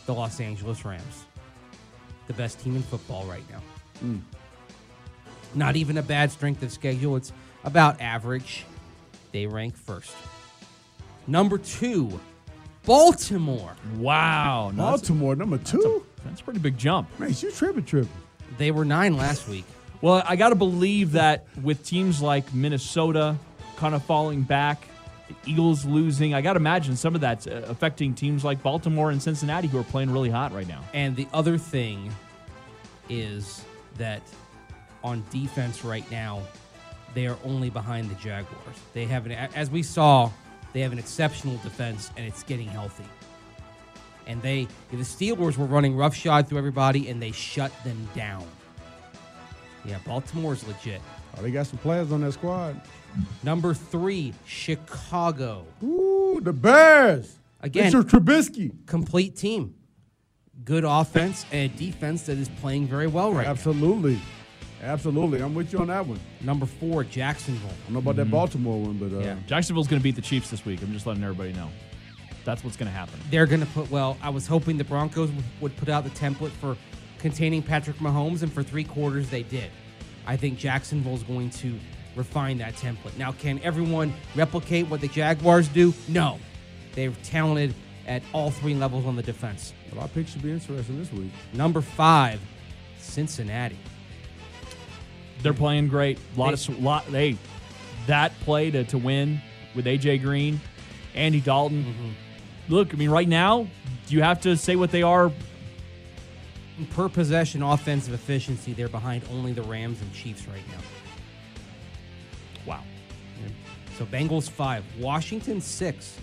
The 0.07 0.13
Los 0.15 0.41
Angeles 0.41 0.85
Rams. 0.85 1.25
The 2.27 2.35
best 2.35 2.61
team 2.61 2.77
in 2.77 2.83
football 2.83 3.25
right 3.25 3.45
now. 3.51 3.63
Not 5.55 5.77
even 5.77 5.97
a 5.97 6.03
bad 6.03 6.31
strength 6.31 6.63
of 6.63 6.71
schedule. 6.71 7.17
It's 7.17 7.33
about 7.65 8.01
average. 8.01 8.65
They 9.33 9.47
rank 9.47 9.77
first. 9.77 10.15
Number 11.27 11.59
two, 11.59 12.21
Baltimore. 12.85 13.75
wow, 13.99 14.73
Baltimore, 14.75 15.37
number 15.37 15.59
two? 15.59 16.05
that's 16.25 16.41
a 16.41 16.45
pretty 16.45 16.61
big 16.61 16.79
jump. 16.79 17.09
Mase, 17.19 17.43
you 17.43 17.51
tripping, 17.53 17.85
tripping. 17.85 18.09
They 18.57 18.71
were 18.71 18.85
nine 18.85 19.17
last 19.17 19.47
week. 19.49 19.65
Well, 20.01 20.23
I 20.27 20.37
got 20.37 20.51
to 20.51 20.55
believe 20.55 21.13
that 21.13 21.47
with 21.63 21.85
teams 21.85 22.23
like 22.23 22.55
Minnesota 22.55 23.37
kind 23.77 23.95
of 23.95 24.03
falling 24.05 24.43
back, 24.43 24.87
Eagles 25.45 25.85
losing, 25.85 26.35
I 26.35 26.41
got 26.41 26.53
to 26.53 26.59
imagine 26.59 26.97
some 26.97 27.15
of 27.15 27.21
that's 27.21 27.47
uh, 27.47 27.65
affecting 27.69 28.15
teams 28.15 28.45
like 28.45 28.63
Baltimore 28.63 29.11
and 29.11 29.21
Cincinnati 29.21 29.67
who 29.69 29.79
are 29.79 29.85
playing 29.85 30.11
really 30.11 30.31
hot 30.31 30.53
right 30.53 30.69
now. 30.69 30.83
And 30.95 31.17
the 31.17 31.27
other 31.33 31.59
thing 31.59 32.13
is 33.09 33.65
that 33.97 34.23
on 35.03 35.25
defense 35.31 35.85
right 35.85 36.09
now, 36.11 36.43
they 37.15 37.27
are 37.27 37.39
only 37.45 37.71
behind 37.71 38.11
the 38.11 38.15
Jaguars. 38.17 38.77
They 38.93 39.07
have 39.07 39.27
an, 39.27 39.33
as 39.33 39.71
we 39.71 39.83
saw, 39.83 40.31
they 40.73 40.81
have 40.81 40.93
an 40.93 40.99
exceptional 40.99 41.57
defense, 41.59 42.11
and 42.17 42.27
it's 42.27 42.43
getting 42.43 42.69
healthy. 42.69 43.07
And 44.27 44.41
they, 44.43 44.69
the 44.91 44.99
Steelers 44.99 45.57
were 45.57 45.67
running 45.67 45.97
roughshod 45.97 46.49
through 46.49 46.59
everybody, 46.59 47.09
and 47.09 47.21
they 47.21 47.33
shut 47.33 47.73
them 47.83 48.09
down. 48.15 48.47
Yeah, 49.85 49.99
Baltimore's 50.05 50.67
legit. 50.67 51.01
Oh, 51.37 51.43
they 51.43 51.51
got 51.51 51.67
some 51.67 51.79
players 51.79 52.11
on 52.13 52.21
that 52.23 52.33
squad. 52.33 52.81
Number 53.43 53.75
three, 53.75 54.35
Chicago. 54.47 55.67
Ooh, 55.83 56.41
the 56.43 56.53
Bears. 56.53 57.39
Again- 57.61 57.93
Mr. 57.93 58.03
Trubisky. 58.03 58.73
Complete 58.87 59.37
team. 59.37 59.75
Good 60.65 60.85
offense 60.85 61.47
and 61.53 61.73
a 61.73 61.77
defense 61.77 62.23
that 62.25 62.37
is 62.39 62.49
playing 62.61 62.87
very 62.89 63.07
well 63.07 63.33
right 63.33 63.45
now. 63.45 63.51
Absolutely. 63.51 64.19
Absolutely. 64.83 65.41
I'm 65.41 65.55
with 65.55 65.73
you 65.73 65.79
on 65.81 65.89
that 65.89 66.07
one. 66.07 66.21
Number 66.41 66.67
four, 66.67 67.03
Jacksonville. 67.05 67.71
I 67.71 67.85
don't 67.85 67.93
know 67.95 67.99
about 68.01 68.17
that 68.17 68.31
Baltimore 68.31 68.81
one, 68.81 68.99
but 68.99 69.13
uh, 69.13 69.21
Yeah. 69.21 69.37
Jacksonville's 69.47 69.89
going 69.89 70.01
to 70.01 70.05
beat 70.05 70.15
the 70.17 70.23
Chiefs 70.23 70.51
this 70.51 70.65
week. 70.65 70.83
I'm 70.83 70.93
just 70.93 71.07
letting 71.07 71.23
everybody 71.23 71.53
know. 71.53 71.69
That's 72.45 72.63
what's 72.65 72.77
going 72.77 72.91
to 72.91 72.97
happen. 72.97 73.19
They're 73.31 73.47
going 73.47 73.61
to 73.61 73.67
put, 73.67 73.91
well, 73.91 74.17
I 74.23 74.31
was 74.31 74.47
hoping 74.47 74.77
the 74.79 74.85
Broncos 74.85 75.31
would- 75.31 75.45
would 75.61 75.77
put 75.77 75.89
out 75.89 76.05
the 76.05 76.11
template 76.11 76.51
for 76.51 76.77
containing 77.19 77.63
Patrick 77.63 77.97
Mahomes, 77.99 78.43
and 78.43 78.53
for 78.53 78.63
three 78.63 78.85
quarters 78.85 79.29
they 79.31 79.43
did. 79.43 79.71
I 80.27 80.37
think 80.37 80.59
Jacksonville's 80.59 81.23
going 81.23 81.51
to 81.51 81.79
refine 82.15 82.59
that 82.59 82.75
template. 82.75 83.17
Now, 83.17 83.33
can 83.33 83.61
everyone 83.63 84.13
replicate 84.35 84.89
what 84.89 85.01
the 85.01 85.09
Jaguars 85.09 85.69
do? 85.69 85.95
No. 86.09 86.39
They're 86.95 87.13
talented 87.23 87.75
at 88.07 88.23
all 88.33 88.51
three 88.51 88.75
levels 88.75 89.07
on 89.07 89.17
the 89.17 89.23
defense. 89.23 89.73
but 89.91 90.01
our 90.01 90.09
pick 90.09 90.27
should 90.27 90.43
be 90.43 90.51
interesting 90.51 90.99
this 90.99 91.13
week. 91.13 91.31
Number 91.53 91.81
five, 91.81 92.41
Cincinnati. 92.99 93.79
They're 95.43 95.55
playing 95.55 95.89
great. 95.89 96.19
A 96.37 96.41
lot 96.41 96.53
of 96.55 96.83
lot. 96.83 97.05
Hey, 97.05 97.37
that 98.07 98.33
play 98.41 98.71
to, 98.71 98.85
to 98.85 98.99
win 98.99 99.41
with 99.75 99.85
AJ 99.85 100.23
Green, 100.23 100.61
Andy 101.15 101.41
Dalton. 101.41 101.85
Mm-hmm. 101.85 102.73
Look, 102.75 102.93
I 102.93 102.97
mean, 102.97 103.11
right 103.11 103.29
now, 103.29 103.69
do 104.09 104.15
you 104.15 104.23
have 104.23 104.41
to 104.43 104.57
say 104.57 104.75
what 104.75 104.91
they 104.91 105.03
are? 105.03 105.31
In 106.79 106.87
per 106.87 107.09
possession 107.09 107.63
offensive 107.63 108.15
efficiency, 108.15 108.73
they're 108.73 108.89
behind 108.89 109.25
only 109.33 109.53
the 109.53 109.63
Rams 109.63 110.01
and 110.01 110.13
Chiefs 110.15 110.47
right 110.47 110.63
now. 110.69 110.79
Wow. 112.67 112.83
So 113.99 114.05
Bengals 114.07 114.49
five, 114.49 114.85
Washington 114.99 115.61
six. 115.61 116.17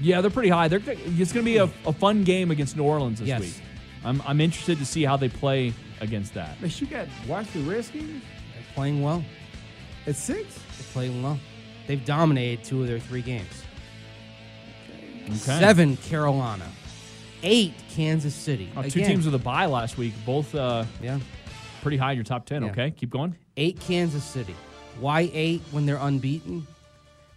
Yeah, 0.00 0.20
they're 0.20 0.30
pretty 0.30 0.48
high. 0.48 0.68
They're 0.68 0.80
it's 0.86 1.32
going 1.32 1.44
to 1.44 1.50
be 1.50 1.56
a, 1.56 1.64
a 1.86 1.92
fun 1.92 2.22
game 2.24 2.50
against 2.52 2.76
New 2.76 2.84
Orleans 2.84 3.18
this 3.18 3.28
Yes. 3.28 3.40
week. 3.40 3.54
I'm, 4.04 4.22
I'm 4.24 4.40
interested 4.40 4.78
to 4.78 4.86
see 4.86 5.02
how 5.04 5.16
they 5.16 5.28
play 5.28 5.74
against 6.00 6.32
that. 6.34 6.60
Man, 6.60 6.70
you 6.76 6.86
got 6.86 7.06
Washington 7.28 7.68
Redskins 7.68 8.22
They're 8.54 8.62
playing 8.74 9.02
well. 9.02 9.24
at 10.06 10.14
six? 10.16 10.54
They're 10.54 10.86
playing 10.92 11.22
well. 11.22 11.38
They've 11.86 12.02
dominated 12.04 12.64
two 12.64 12.80
of 12.82 12.86
their 12.88 13.00
three 13.00 13.20
games. 13.22 13.64
Okay. 15.24 15.36
Seven, 15.36 15.96
Carolina. 15.98 16.66
Eight, 17.42 17.74
Kansas 17.90 18.34
City. 18.34 18.70
Oh, 18.76 18.82
two 18.82 19.00
Again, 19.00 19.10
teams 19.10 19.24
with 19.24 19.34
a 19.34 19.38
bye 19.38 19.66
last 19.66 19.96
week, 19.98 20.12
both 20.26 20.54
uh, 20.54 20.84
yeah. 21.02 21.18
pretty 21.82 21.96
high 21.96 22.12
in 22.12 22.16
your 22.16 22.24
top 22.24 22.46
ten. 22.46 22.62
Yeah. 22.62 22.70
Okay, 22.70 22.90
keep 22.90 23.10
going. 23.10 23.36
Eight, 23.56 23.80
Kansas 23.80 24.24
City. 24.24 24.54
Why 24.98 25.30
eight 25.32 25.62
when 25.70 25.86
they're 25.86 25.96
unbeaten? 25.96 26.66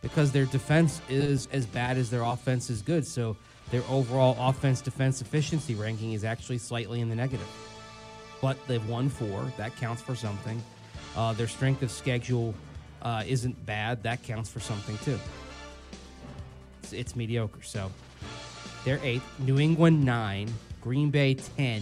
Because 0.01 0.31
their 0.31 0.45
defense 0.45 1.01
is 1.07 1.47
as 1.53 1.65
bad 1.65 1.97
as 1.97 2.09
their 2.09 2.23
offense 2.23 2.69
is 2.69 2.81
good. 2.81 3.07
So 3.07 3.37
their 3.71 3.83
overall 3.89 4.35
offense 4.37 4.81
defense 4.81 5.21
efficiency 5.21 5.75
ranking 5.75 6.11
is 6.11 6.25
actually 6.25 6.57
slightly 6.57 6.99
in 6.99 7.07
the 7.07 7.15
negative. 7.15 7.47
But 8.41 8.57
they've 8.67 8.85
won 8.89 9.07
four. 9.07 9.51
That 9.55 9.73
counts 9.77 10.01
for 10.01 10.15
something. 10.15 10.61
Uh, 11.15 11.31
their 11.33 11.47
strength 11.47 11.81
of 11.83 11.91
schedule 11.91 12.53
uh, 13.01 13.23
isn't 13.25 13.65
bad. 13.65 14.03
That 14.03 14.21
counts 14.23 14.49
for 14.49 14.59
something 14.59 14.97
too. 14.99 15.17
It's, 16.81 16.91
it's 16.91 17.15
mediocre. 17.15 17.61
So 17.61 17.89
they're 18.85 18.99
eighth. 19.03 19.23
New 19.39 19.59
England 19.59 20.03
nine. 20.03 20.53
Green 20.81 21.09
Bay 21.09 21.35
ten. 21.35 21.81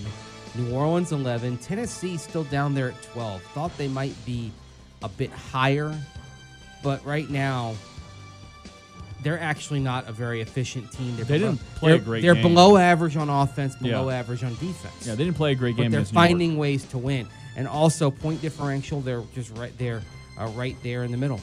New 0.55 0.71
Orleans 0.73 1.11
eleven. 1.11 1.57
Tennessee 1.57 2.17
still 2.17 2.43
down 2.45 2.73
there 2.73 2.89
at 2.89 3.01
twelve. 3.03 3.41
Thought 3.53 3.75
they 3.77 3.87
might 3.87 4.13
be 4.25 4.51
a 5.01 5.09
bit 5.09 5.31
higher, 5.31 5.97
but 6.83 7.03
right 7.05 7.29
now 7.29 7.73
they're 9.23 9.39
actually 9.39 9.79
not 9.79 10.07
a 10.09 10.11
very 10.11 10.41
efficient 10.41 10.91
team. 10.91 11.15
They're 11.15 11.25
They 11.25 11.37
below- 11.39 11.51
didn't 11.51 11.75
play 11.75 11.93
a 11.93 11.99
great 11.99 12.21
They're 12.21 12.33
game. 12.33 12.43
below 12.43 12.77
average 12.77 13.15
on 13.17 13.29
offense, 13.29 13.75
below 13.75 14.09
Yeah. 14.09 14.15
average 14.17 14.43
on 14.43 14.51
defense. 14.55 15.05
Yeah, 15.05 15.13
they 15.15 15.23
didn't 15.23 15.37
play 15.37 15.51
a 15.51 15.55
great 15.55 15.77
game. 15.77 15.91
but 15.91 15.97
they're 15.97 16.05
finding 16.05 16.57
ways 16.57 16.83
to 16.85 16.97
win, 16.97 17.27
and 17.55 17.67
also 17.67 18.09
point 18.09 18.41
differential. 18.41 18.99
They're 19.01 19.21
just 19.35 19.55
right 19.57 19.75
there, 19.77 20.01
uh, 20.39 20.47
right 20.55 20.75
there 20.83 21.03
in 21.03 21.11
the 21.11 21.17
middle. 21.17 21.39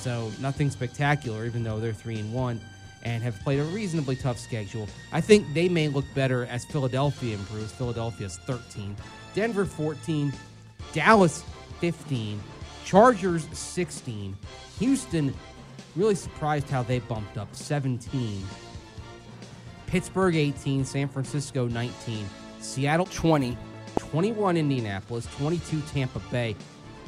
So 0.00 0.30
nothing 0.40 0.70
spectacular, 0.70 1.46
even 1.46 1.64
though 1.64 1.80
they're 1.80 1.92
three 1.92 2.18
and 2.20 2.32
one, 2.32 2.60
and 3.06 3.22
have 3.22 3.38
played 3.42 3.60
a 3.60 3.64
reasonably 3.64 4.16
tough 4.16 4.36
schedule. 4.36 4.88
I 5.12 5.20
think 5.20 5.54
they 5.54 5.68
may 5.68 5.86
look 5.86 6.04
better 6.12 6.44
as 6.46 6.64
Philadelphia 6.64 7.36
improves. 7.36 7.70
Philadelphia's 7.70 8.38
13, 8.46 8.96
Denver 9.32 9.64
14, 9.64 10.32
Dallas 10.92 11.44
15, 11.80 12.42
Chargers 12.84 13.46
16, 13.52 14.36
Houston. 14.80 15.32
Really 15.94 16.16
surprised 16.16 16.68
how 16.68 16.82
they 16.82 16.98
bumped 16.98 17.38
up 17.38 17.54
17. 17.54 18.44
Pittsburgh 19.86 20.34
18, 20.34 20.84
San 20.84 21.08
Francisco 21.08 21.68
19, 21.68 22.26
Seattle 22.58 23.06
20, 23.06 23.56
21 23.98 24.56
Indianapolis, 24.56 25.28
22 25.36 25.80
Tampa 25.92 26.18
Bay, 26.32 26.56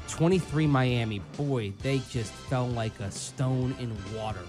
23 0.06 0.64
Miami. 0.68 1.18
Boy, 1.36 1.72
they 1.82 2.00
just 2.08 2.30
fell 2.30 2.68
like 2.68 2.98
a 3.00 3.10
stone 3.10 3.74
in 3.80 3.92
water 4.16 4.44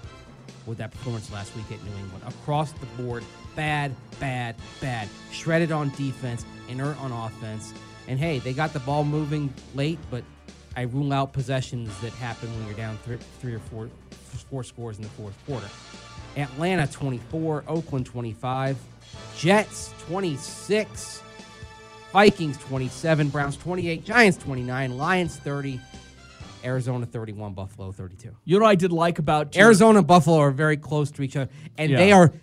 with 0.65 0.78
that 0.78 0.91
performance 0.91 1.32
last 1.32 1.56
week 1.56 1.65
at 1.72 1.84
New 1.84 1.98
England. 2.00 2.24
Across 2.28 2.74
the 2.74 2.86
board, 3.02 3.24
bad, 3.56 3.93
bad, 4.19 4.56
bad. 4.82 5.08
Shredded 5.32 5.72
on 5.72 5.89
defense, 5.91 6.45
inert 6.67 7.00
on 7.02 7.12
offense. 7.12 7.74
And 8.08 8.19
hey, 8.19 8.39
they 8.39 8.54
got 8.54 8.74
the 8.74 8.80
ball 8.80 9.04
moving 9.04 9.54
late, 9.76 10.00
but 10.10 10.24
I 10.76 10.84
rule 10.84 11.13
out 11.13 11.34
possessions 11.34 11.89
that 12.02 12.12
happen 12.13 12.50
when 12.56 12.65
you're 12.65 12.76
down 12.76 12.98
three, 13.04 13.17
three 13.39 13.54
or 13.54 13.60
four, 13.60 13.89
four 14.50 14.63
scores 14.63 14.98
in 14.98 15.04
the 15.04 15.10
fourth 15.10 15.36
quarter. 15.45 15.67
Atlanta 16.38 16.88
24, 16.88 17.65
Oakland 17.67 18.06
25, 18.06 18.78
Jets 19.36 19.93
26, 20.08 21.22
Vikings 22.13 22.58
27, 22.58 23.30
Browns 23.30 23.58
28, 23.58 24.04
Giants 24.04 24.38
29, 24.38 24.98
Lions 24.98 25.38
30, 25.38 25.80
Arizona 26.63 27.06
31, 27.06 27.54
Buffalo 27.54 27.91
32. 27.91 28.36
You 28.45 28.60
know 28.60 28.65
what 28.65 28.72
I 28.72 28.76
did 28.76 28.91
like 28.91 29.19
about 29.19 29.56
Arizona 29.56 30.00
and 30.00 30.08
Buffalo 30.08 30.38
are 30.38 30.52
very 30.52 30.78
close 30.78 31.12
to 31.12 31.22
each 31.22 31.36
other, 31.36 31.50
and 31.78 31.91
Yeah. 31.91 31.98
they 31.98 32.12
are 32.12 32.34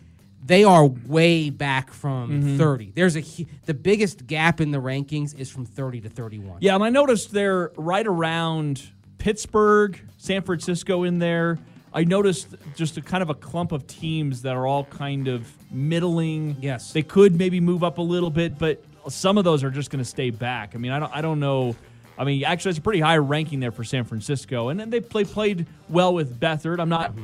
they 0.45 0.63
are 0.63 0.87
way 0.87 1.51
back 1.51 1.93
from 1.93 2.31
mm-hmm. 2.31 2.59
30. 2.59 2.93
There's 2.95 3.17
a 3.17 3.23
the 3.65 3.75
biggest 3.75 4.27
gap 4.27 4.61
in 4.61 4.71
the 4.71 4.79
rankings 4.79 5.39
is 5.39 5.51
from 5.51 5.67
30 5.67 6.03
to 6.03 6.09
31. 6.09 6.59
Yeah, 6.61 6.77
and 6.77 6.85
I 6.85 6.91
noticed 6.91 7.33
they're 7.33 7.73
right 7.77 8.07
around 8.07 8.83
Pittsburgh, 9.19 10.01
San 10.19 10.43
Francisco 10.43 11.03
in 11.03 11.19
there. 11.19 11.59
I 11.93 12.05
noticed 12.05 12.49
just 12.75 12.97
a 12.99 13.01
kind 13.01 13.23
of 13.23 13.31
a 13.31 13.35
clump 13.35 13.73
of 13.73 13.87
teams 13.87 14.43
that 14.43 14.55
are 14.55 14.67
all 14.67 14.85
kind 14.85 15.29
of 15.29 15.51
middling. 15.73 16.57
Yes. 16.61 16.93
They 16.93 17.03
could 17.03 17.37
maybe 17.39 17.59
move 17.59 17.83
up 17.83 17.99
a 17.99 18.03
little 18.03 18.31
bit, 18.31 18.59
but 18.59 18.85
some 19.09 19.39
of 19.39 19.45
those 19.45 19.65
are 19.65 19.71
just 19.71 19.91
going 19.91 20.05
to 20.05 20.09
stay 20.09 20.31
back. 20.31 20.75
I 20.75 20.79
mean, 20.79 20.93
I 20.93 20.99
don't 20.99 21.13
I 21.13 21.23
don't 21.23 21.41
know. 21.41 21.75
I 22.19 22.25
mean, 22.25 22.45
actually, 22.45 22.71
it's 22.71 22.79
a 22.79 22.83
pretty 22.83 23.01
high 23.01 23.19
ranking 23.19 23.61
there 23.61 23.73
for 23.73 23.85
San 23.85 24.05
Francisco, 24.05 24.69
and 24.71 24.81
then 24.81 24.91
they 24.91 25.01
play, 25.01 25.25
played 25.25 25.67
well 25.89 26.15
with 26.15 26.41
Beathard. 26.41 26.79
I'm 26.81 26.89
not 26.89 27.15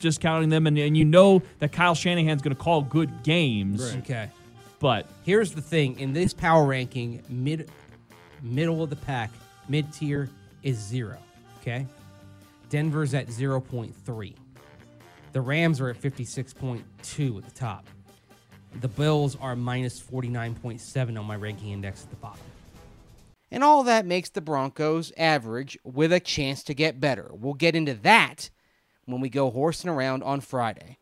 discounting 0.00 0.48
them, 0.48 0.66
and, 0.66 0.76
and 0.78 0.96
you 0.96 1.04
know 1.04 1.42
that 1.60 1.72
Kyle 1.72 1.94
Shanahan's 1.94 2.42
going 2.42 2.56
to 2.56 2.60
call 2.60 2.82
good 2.82 3.22
games, 3.22 3.94
Okay. 3.98 4.28
but 4.80 5.06
Here's 5.24 5.52
the 5.52 5.60
thing: 5.62 6.00
in 6.00 6.12
this 6.12 6.32
power 6.32 6.66
ranking, 6.66 7.22
mid, 7.28 7.70
middle 8.42 8.82
of 8.82 8.90
the 8.90 8.96
pack, 8.96 9.30
mid 9.68 9.92
tier 9.92 10.28
is 10.62 10.78
zero. 10.78 11.18
Okay, 11.60 11.86
Denver's 12.70 13.14
at 13.14 13.30
zero 13.30 13.60
point 13.60 13.94
three. 14.04 14.34
The 15.32 15.40
Rams 15.40 15.80
are 15.80 15.88
at 15.90 15.96
fifty 15.96 16.24
six 16.24 16.52
point 16.52 16.82
two 17.02 17.38
at 17.38 17.44
the 17.44 17.52
top. 17.52 17.86
The 18.80 18.88
Bills 18.88 19.36
are 19.40 19.54
minus 19.54 20.00
forty 20.00 20.28
nine 20.28 20.54
point 20.56 20.80
seven 20.80 21.16
on 21.16 21.24
my 21.24 21.36
ranking 21.36 21.70
index 21.70 22.02
at 22.02 22.10
the 22.10 22.16
bottom. 22.16 22.40
And 23.50 23.64
all 23.64 23.82
that 23.84 24.06
makes 24.06 24.30
the 24.30 24.40
Broncos 24.40 25.12
average 25.16 25.76
with 25.82 26.12
a 26.12 26.20
chance 26.20 26.62
to 26.64 26.74
get 26.74 27.00
better. 27.00 27.30
We'll 27.32 27.54
get 27.54 27.74
into 27.74 27.94
that 27.94 28.50
when 29.06 29.20
we 29.20 29.28
go 29.28 29.50
horsing 29.50 29.90
around 29.90 30.22
on 30.22 30.40
Friday. 30.40 30.98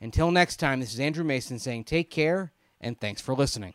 Until 0.00 0.30
next 0.30 0.56
time, 0.56 0.80
this 0.80 0.94
is 0.94 1.00
Andrew 1.00 1.24
Mason 1.24 1.58
saying 1.58 1.84
take 1.84 2.10
care 2.10 2.52
and 2.80 2.98
thanks 2.98 3.20
for 3.20 3.34
listening. 3.34 3.74